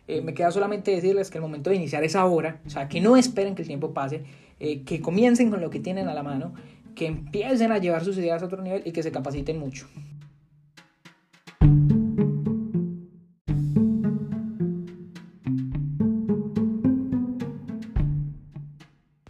eh, 0.08 0.22
me 0.22 0.34
queda 0.34 0.52
solamente 0.52 0.92
decirles 0.92 1.30
que 1.30 1.38
el 1.38 1.44
momento 1.44 1.70
de 1.70 1.76
iniciar 1.76 2.04
es 2.04 2.16
ahora, 2.16 2.62
o 2.66 2.70
sea, 2.70 2.88
que 2.88 3.00
no 3.02 3.16
esperen 3.16 3.54
que 3.54 3.62
el 3.62 3.68
tiempo 3.68 3.94
pase, 3.94 4.24
eh, 4.60 4.84
que 4.84 5.02
comiencen 5.02 5.52
con 5.52 5.62
lo 5.62 5.70
que 5.70 5.80
tienen 5.80 6.08
a 6.08 6.14
la 6.14 6.24
mano, 6.24 6.54
que 6.96 7.06
empiecen 7.06 7.72
a 7.72 7.78
llevar 7.78 8.04
sus 8.04 8.18
ideas 8.18 8.42
a 8.42 8.46
otro 8.46 8.62
nivel 8.62 8.82
y 8.86 8.92
que 8.92 9.04
se 9.04 9.12
capaciten 9.12 9.60
mucho. 9.60 9.88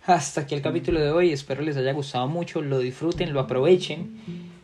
Hasta 0.10 0.42
aquí 0.42 0.56
el 0.56 0.64
capítulo 0.64 1.00
de 1.00 1.12
hoy, 1.12 1.32
espero 1.32 1.62
les 1.62 1.78
haya 1.78 1.94
gustado 1.94 2.28
mucho, 2.28 2.64
lo 2.64 2.80
disfruten, 2.80 3.32
lo 3.32 3.42
aprovechen 3.42 4.10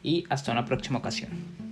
y 0.01 0.23
hasta 0.27 0.51
una 0.51 0.65
próxima 0.65 0.97
ocasión. 0.97 1.64